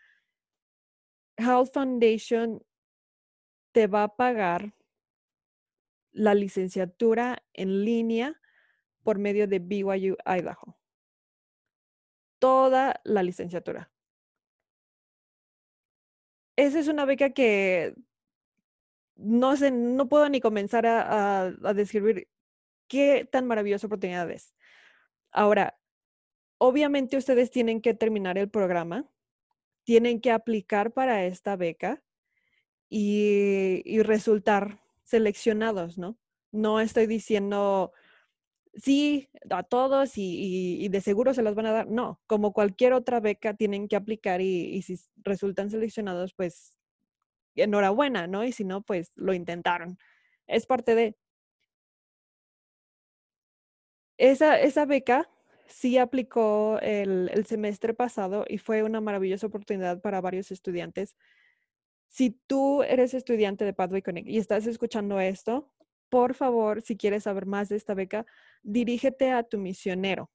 [1.38, 2.62] Hall Foundation
[3.72, 4.74] te va a pagar
[6.12, 8.40] la licenciatura en línea
[9.02, 10.78] por medio de BYU Idaho.
[12.38, 13.89] Toda la licenciatura.
[16.60, 17.94] Esa es una beca que
[19.16, 22.28] no sé, no puedo ni comenzar a, describir
[22.86, 24.54] qué tan maravillosa oportunidad es.
[25.30, 25.78] Ahora,
[26.58, 29.08] obviamente ustedes tienen que terminar el programa,
[29.84, 32.02] tienen que aplicar para esta beca
[32.90, 36.18] y, resultar seleccionados, ¿no?
[36.52, 37.92] No estoy diciendo
[38.74, 41.88] sí a todos y, de seguro se las van a dar.
[41.88, 46.76] No, como cualquier otra beca tienen que aplicar y, si resultan seleccionados, pues
[47.56, 48.44] enhorabuena, ¿no?
[48.44, 49.98] Y si no, pues lo intentaron.
[50.46, 51.16] Es parte de...
[54.18, 55.30] Esa, beca
[55.66, 61.16] sí aplicó el, el, semestre pasado y fue una maravillosa oportunidad para varios estudiantes.
[62.08, 65.72] Si tú eres estudiante de Pathway Connect y estás escuchando esto,
[66.10, 68.26] por favor, si quieres saber más de esta beca,
[68.62, 70.30] dirígete a tu misionero.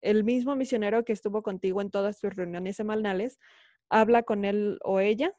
[0.00, 3.38] El mismo misionero que estuvo contigo en todas tus reuniones semanales,
[3.88, 5.34] habla con él o ella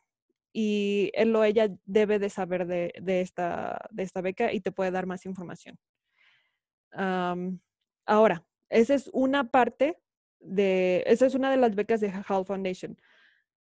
[0.53, 4.91] y él o ella debe de saber de, esta, de esta beca y te puede
[4.91, 5.77] dar más información.
[8.05, 9.99] ahora, esa es una parte
[10.39, 12.97] de, esa es una de las becas de Hall Foundation.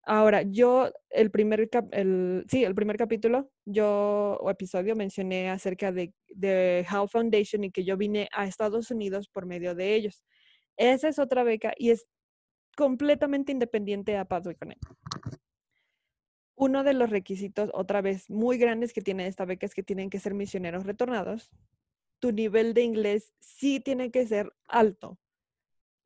[0.05, 6.13] Ahora, yo el primer, el, sí, el primer capítulo, yo o episodio mencioné acerca de,
[6.29, 10.23] de Hall Foundation y que yo vine a Estados Unidos por medio de ellos.
[10.77, 12.05] Esa es otra beca y es
[12.77, 14.83] completamente independiente a Pathway Connect
[16.55, 20.09] uno de los requisitos, otra vez, muy grandes que tiene esta beca es que tienen
[20.09, 21.51] que ser misioneros retornados.
[22.19, 25.19] Tu nivel de inglés sí tiene que ser alto.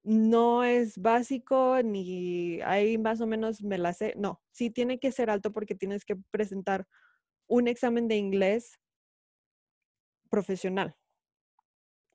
[0.10, 4.16] No es básico ni ahí más o menos me la sé.
[4.18, 6.88] No, sí tiene que ser alto porque tienes que presentar
[7.48, 8.80] un examen de inglés
[10.32, 10.96] profesional.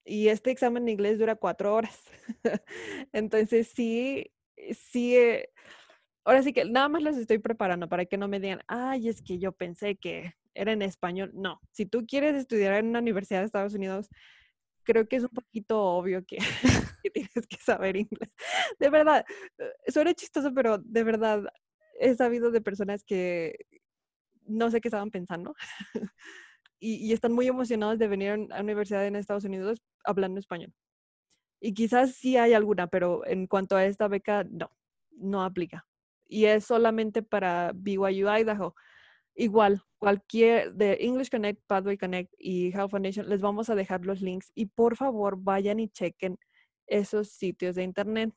[0.05, 2.03] Y este examen de inglés dura cuatro horas.
[3.13, 4.33] Entonces sí,
[4.73, 5.51] sí, eh,
[6.25, 9.23] ahora sí que nada más los estoy preparando para que no me digan, ay, es
[9.23, 11.31] que yo pensé que era en español.
[11.33, 14.09] No, si tú quieres estudiar en una universidad de Estados Unidos,
[14.85, 16.39] creo que es un poquito obvio que,
[17.13, 18.31] tienes que saber inglés.
[18.79, 19.25] De verdad,
[19.59, 21.45] eh, suena chistoso, pero de verdad
[22.01, 23.57] he sabido de personas que
[24.47, 25.55] no sé qué estaban pensando
[26.79, 30.73] y, y, están muy emocionados de venir a una universidad en Estados Unidos hablando español.
[31.61, 34.71] Y quizás sí hay alguna, pero en cuanto a esta beca, no,
[35.13, 35.87] no aplica
[36.27, 38.75] y es solamente para BYU Idaho.
[39.37, 44.21] Igual, cualquier de English Connect, Pathway Connect y Health Foundation, les vamos a dejar los
[44.21, 46.39] links y por favor vayan y chequen
[46.87, 48.33] esos sitios de internet.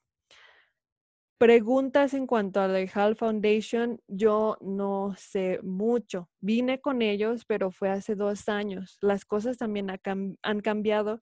[1.38, 6.32] Preguntas en cuanto a la Health Foundation, yo no sé mucho.
[6.40, 8.98] Vine con ellos, pero fue hace dos años.
[9.02, 9.92] Las cosas también
[10.42, 11.22] han cambiado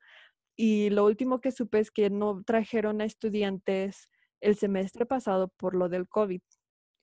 [0.55, 4.09] y lo último que supe es que no trajeron a estudiantes
[4.39, 6.41] el semestre pasado por lo del COVID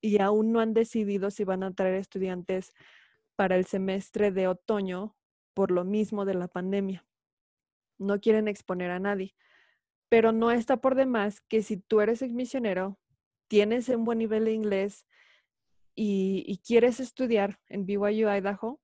[0.02, 2.74] y aún no han decidido si van a traer estudiantes
[3.36, 5.16] para el semestre de otoño
[5.54, 7.06] por lo mismo de la pandemia.
[7.98, 9.34] No quieren exponer a nadie,
[10.10, 12.98] pero no está por demás que si tú eres misionero,
[13.48, 15.06] tienes un buen nivel de inglés
[15.94, 18.82] y, quieres estudiar en BYU Idaho,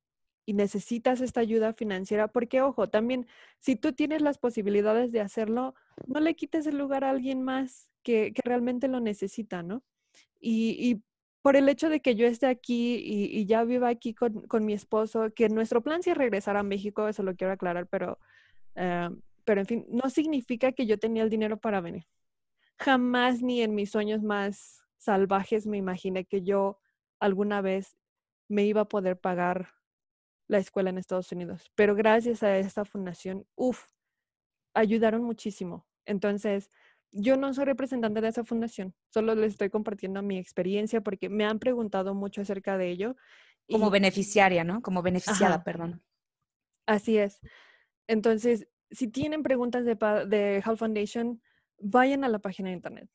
[0.48, 3.26] y necesitas esta ayuda financiera, porque ojo, también
[3.58, 5.74] si tú tienes las posibilidades de hacerlo,
[6.06, 9.82] no le quites el lugar a alguien más que, realmente lo necesita, ¿no?
[10.40, 11.02] Y,
[11.42, 15.32] por el hecho de que yo esté aquí y, ya viva aquí con, mi esposo,
[15.34, 18.18] que nuestro plan sí es regresar a México, eso lo quiero aclarar, pero,
[18.74, 19.08] eh,
[19.44, 22.04] pero en fin, no significa que yo tenía el dinero para venir.
[22.78, 26.78] Jamás ni en mis sueños más salvajes me imaginé que yo
[27.20, 27.96] alguna vez
[28.48, 29.70] me iba a poder pagar
[30.48, 31.70] la escuela en Estados Unidos.
[31.74, 33.84] Pero gracias a esta fundación, uff,
[34.74, 35.86] ayudaron muchísimo.
[36.06, 36.70] Entonces,
[37.12, 41.44] yo no soy representante de esa fundación, solo les estoy compartiendo mi experiencia porque me
[41.44, 43.16] han preguntado mucho acerca de ello.
[43.70, 44.82] Como beneficiaria, ¿no?
[44.82, 46.02] Como beneficiada, perdón.
[46.86, 47.40] Así es.
[48.06, 49.94] Entonces, si tienen preguntas de,
[50.26, 51.42] de Health Foundation,
[51.78, 53.08] vayan a la página de internet.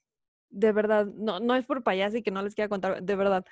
[0.49, 3.45] De verdad, no, no es por payaso y que no les quiera contar, de verdad.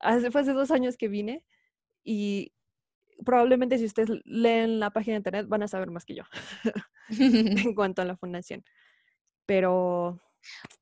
[0.00, 1.44] Hace, fue hace dos años que vine
[2.04, 2.52] y
[3.24, 6.24] probablemente si ustedes leen la página de internet van a saber más que yo
[7.08, 8.64] en cuanto a la fundación.
[9.46, 10.20] Pero...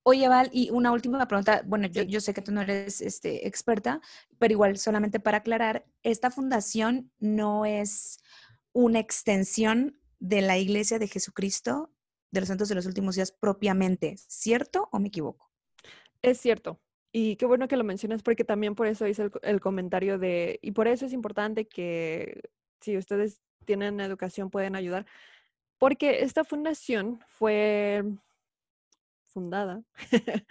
[0.03, 1.63] Oye, Val, y una última pregunta.
[1.67, 4.01] Bueno, yo, yo, sé que tú no eres este, experta,
[4.39, 8.19] pero igual solamente para aclarar, esta fundación no es
[8.73, 11.91] una extensión de la Iglesia de Jesucristo
[12.31, 15.51] de los Santos de los Últimos Días propiamente, ¿cierto o me equivoco?
[16.23, 16.81] Es cierto.
[17.13, 20.71] Y qué bueno que lo mencionas porque también por eso hice el, comentario de, y
[20.71, 22.41] por eso es importante que
[22.81, 25.07] si ustedes tienen educación pueden ayudar,
[25.79, 28.05] porque esta fundación fue
[29.31, 29.83] fundada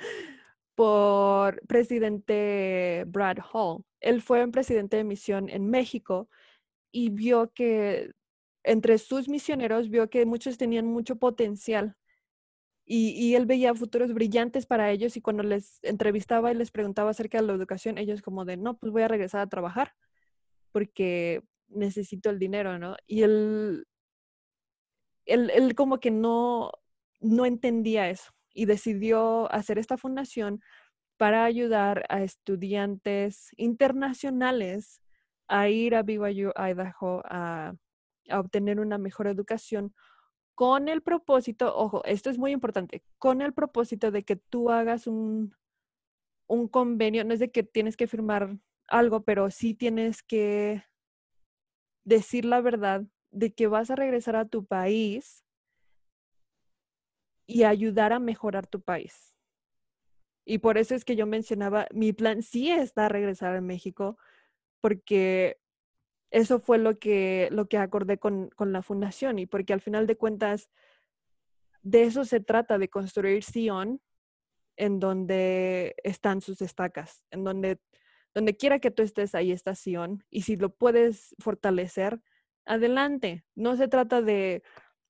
[0.75, 3.83] por presidente Brad Hall.
[3.99, 6.29] Él fue un presidente de misión en México
[6.91, 8.11] y vio que
[8.63, 11.95] entre sus misioneros vio que muchos tenían mucho potencial
[12.91, 17.39] y, él veía futuros brillantes para ellos y cuando les entrevistaba y les preguntaba acerca
[17.39, 19.93] de la educación, ellos como de, no, pues voy a regresar a trabajar
[20.71, 22.95] porque necesito el dinero, ¿no?
[23.05, 23.85] Y él,
[25.25, 26.71] él, él como que no,
[27.19, 30.61] no entendía eso y decidió hacer esta fundación
[31.15, 35.01] para ayudar a estudiantes internacionales
[35.47, 37.73] a ir a BYU, Idaho, a,
[38.29, 39.95] a obtener una mejor educación
[40.55, 45.07] con el propósito, ojo, esto es muy importante, con el propósito de que tú hagas
[45.07, 45.55] un,
[46.45, 48.57] un convenio, no es de que tienes que firmar
[48.89, 50.83] algo, pero sí tienes que
[52.03, 55.45] decir la verdad de que vas a regresar a tu país
[57.49, 59.33] y ayudar a mejorar tu país.
[60.45, 64.19] Y por eso es que yo mencionaba, mi plan sí está regresar a México,
[64.81, 65.59] porque
[66.29, 70.15] eso fue lo que, lo que acordé con, la fundación y porque al final de
[70.15, 70.69] cuentas
[71.81, 73.99] de eso se trata, de construir Sion
[74.77, 77.79] en donde están sus estacas, en donde,
[78.35, 82.21] donde quiera que tú estés, ahí está Sion y si lo puedes fortalecer,
[82.65, 83.43] adelante.
[83.55, 84.61] No se trata de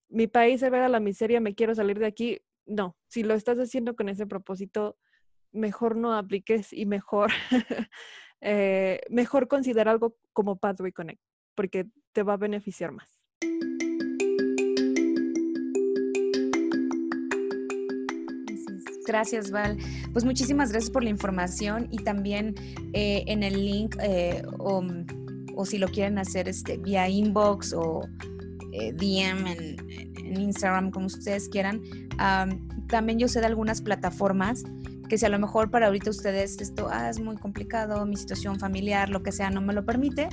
[0.09, 2.41] mi país se ve a la miseria, me quiero salir de aquí.
[2.65, 4.97] No, si lo estás haciendo con ese propósito,
[5.51, 7.31] mejor no apliques y mejor
[8.41, 11.21] Eh, mejor considera algo como Pathway Connect,
[11.55, 13.19] porque te va a beneficiar más.
[19.05, 19.77] Gracias, Val.
[20.13, 22.53] Pues muchísimas gracias por la información y también
[22.93, 28.07] eh, en el link eh, o, si lo quieren hacer este, vía inbox o
[28.71, 31.81] DM en, Instagram, como ustedes quieran.
[32.87, 34.63] también yo sé de algunas plataformas
[35.09, 38.59] que si a lo mejor para ahorita ustedes esto ah, es muy complicado, mi situación
[38.59, 40.29] familiar, lo que sea, no me lo permite,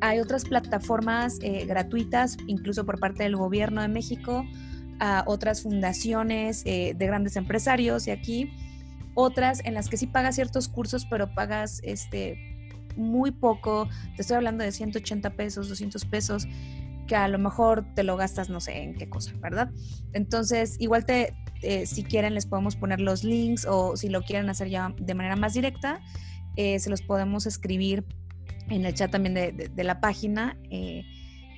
[0.00, 4.44] hay otras plataformas eh, gratuitas, incluso por parte del gobierno de México,
[4.98, 8.50] a otras fundaciones eh, de grandes empresarios y aquí,
[9.14, 12.38] otras en las que sí pagas ciertos cursos, pero pagas este
[12.96, 16.46] muy poco, te estoy hablando de 180 pesos, 200 pesos,
[17.06, 19.70] que a lo mejor te lo gastas no sé en qué cosa, ¿verdad?
[20.12, 24.50] Entonces, igual te, eh, si quieren les podemos poner los links o si lo quieren
[24.50, 26.00] hacer ya de manera más directa,
[26.56, 28.04] eh, se los podemos escribir
[28.68, 31.04] en el chat también de, la página eh,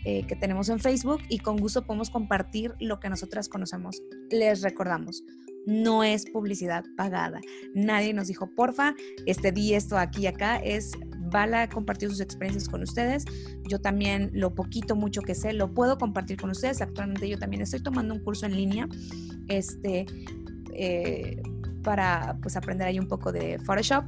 [0.05, 4.03] que tenemos en Facebook y con gusto podemos compartir lo que nosotras conocemos.
[4.31, 5.23] Les recordamos,
[5.67, 7.41] no es publicidad pagada.
[7.75, 8.95] Nadie nos dijo, porfa,
[9.27, 10.57] este di esto aquí y acá.
[10.57, 10.93] Es
[11.31, 13.25] Bala compartir sus experiencias con ustedes.
[13.69, 16.81] Yo también lo poquito, mucho que sé, lo puedo compartir con ustedes.
[16.81, 18.89] Actualmente yo también estoy tomando un curso en línea
[19.49, 20.07] este,
[20.75, 21.43] eh,
[21.83, 24.05] para pues, aprender ahí un poco de Photoshop.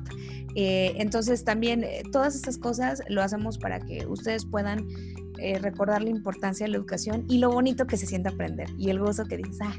[0.54, 4.88] Eh, entonces también eh, todas estas cosas lo hacemos para que ustedes puedan
[5.62, 8.98] recordar la importancia de la educación y lo bonito que se siente aprender y el
[8.98, 9.72] gozo que dices, ah,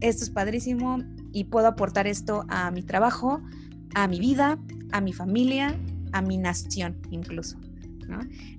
[0.00, 0.98] esto es padrísimo
[1.32, 3.42] y puedo aportar esto a mi trabajo,
[3.94, 4.58] a mi vida,
[4.92, 5.78] a mi familia
[6.12, 7.58] a mi nación incluso.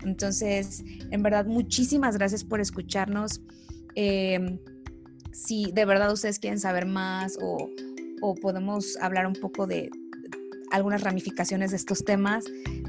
[0.02, 0.82] Entonces,
[1.12, 3.42] en verdad, muchísimas gracias por escucharnos.
[3.96, 4.58] Em,
[5.34, 7.70] si de verdad ustedes quieren saber más o,
[8.42, 9.89] podemos hablar un poco de
[10.72, 12.46] algunas ramificaciones de estos temas,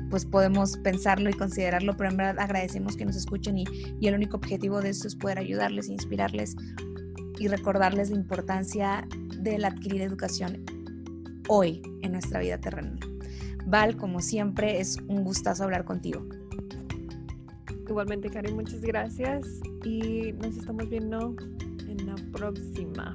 [0.09, 3.65] pues podemos pensarlo y considerarlo, pero en verdad agradecemos que nos escuchen y,
[4.03, 6.55] el único objetivo de esto es poder ayudarles, inspirarles
[7.39, 9.07] y recordarles la importancia
[9.39, 10.65] de la adquirir educación
[11.49, 12.99] hoy en nuestra vida terrenal.
[13.67, 16.27] Val, como siempre, es un gustazo hablar contigo.
[17.89, 21.35] Igualmente, Karen, muchas gracias y nos estamos viendo
[21.87, 23.13] en la próxima.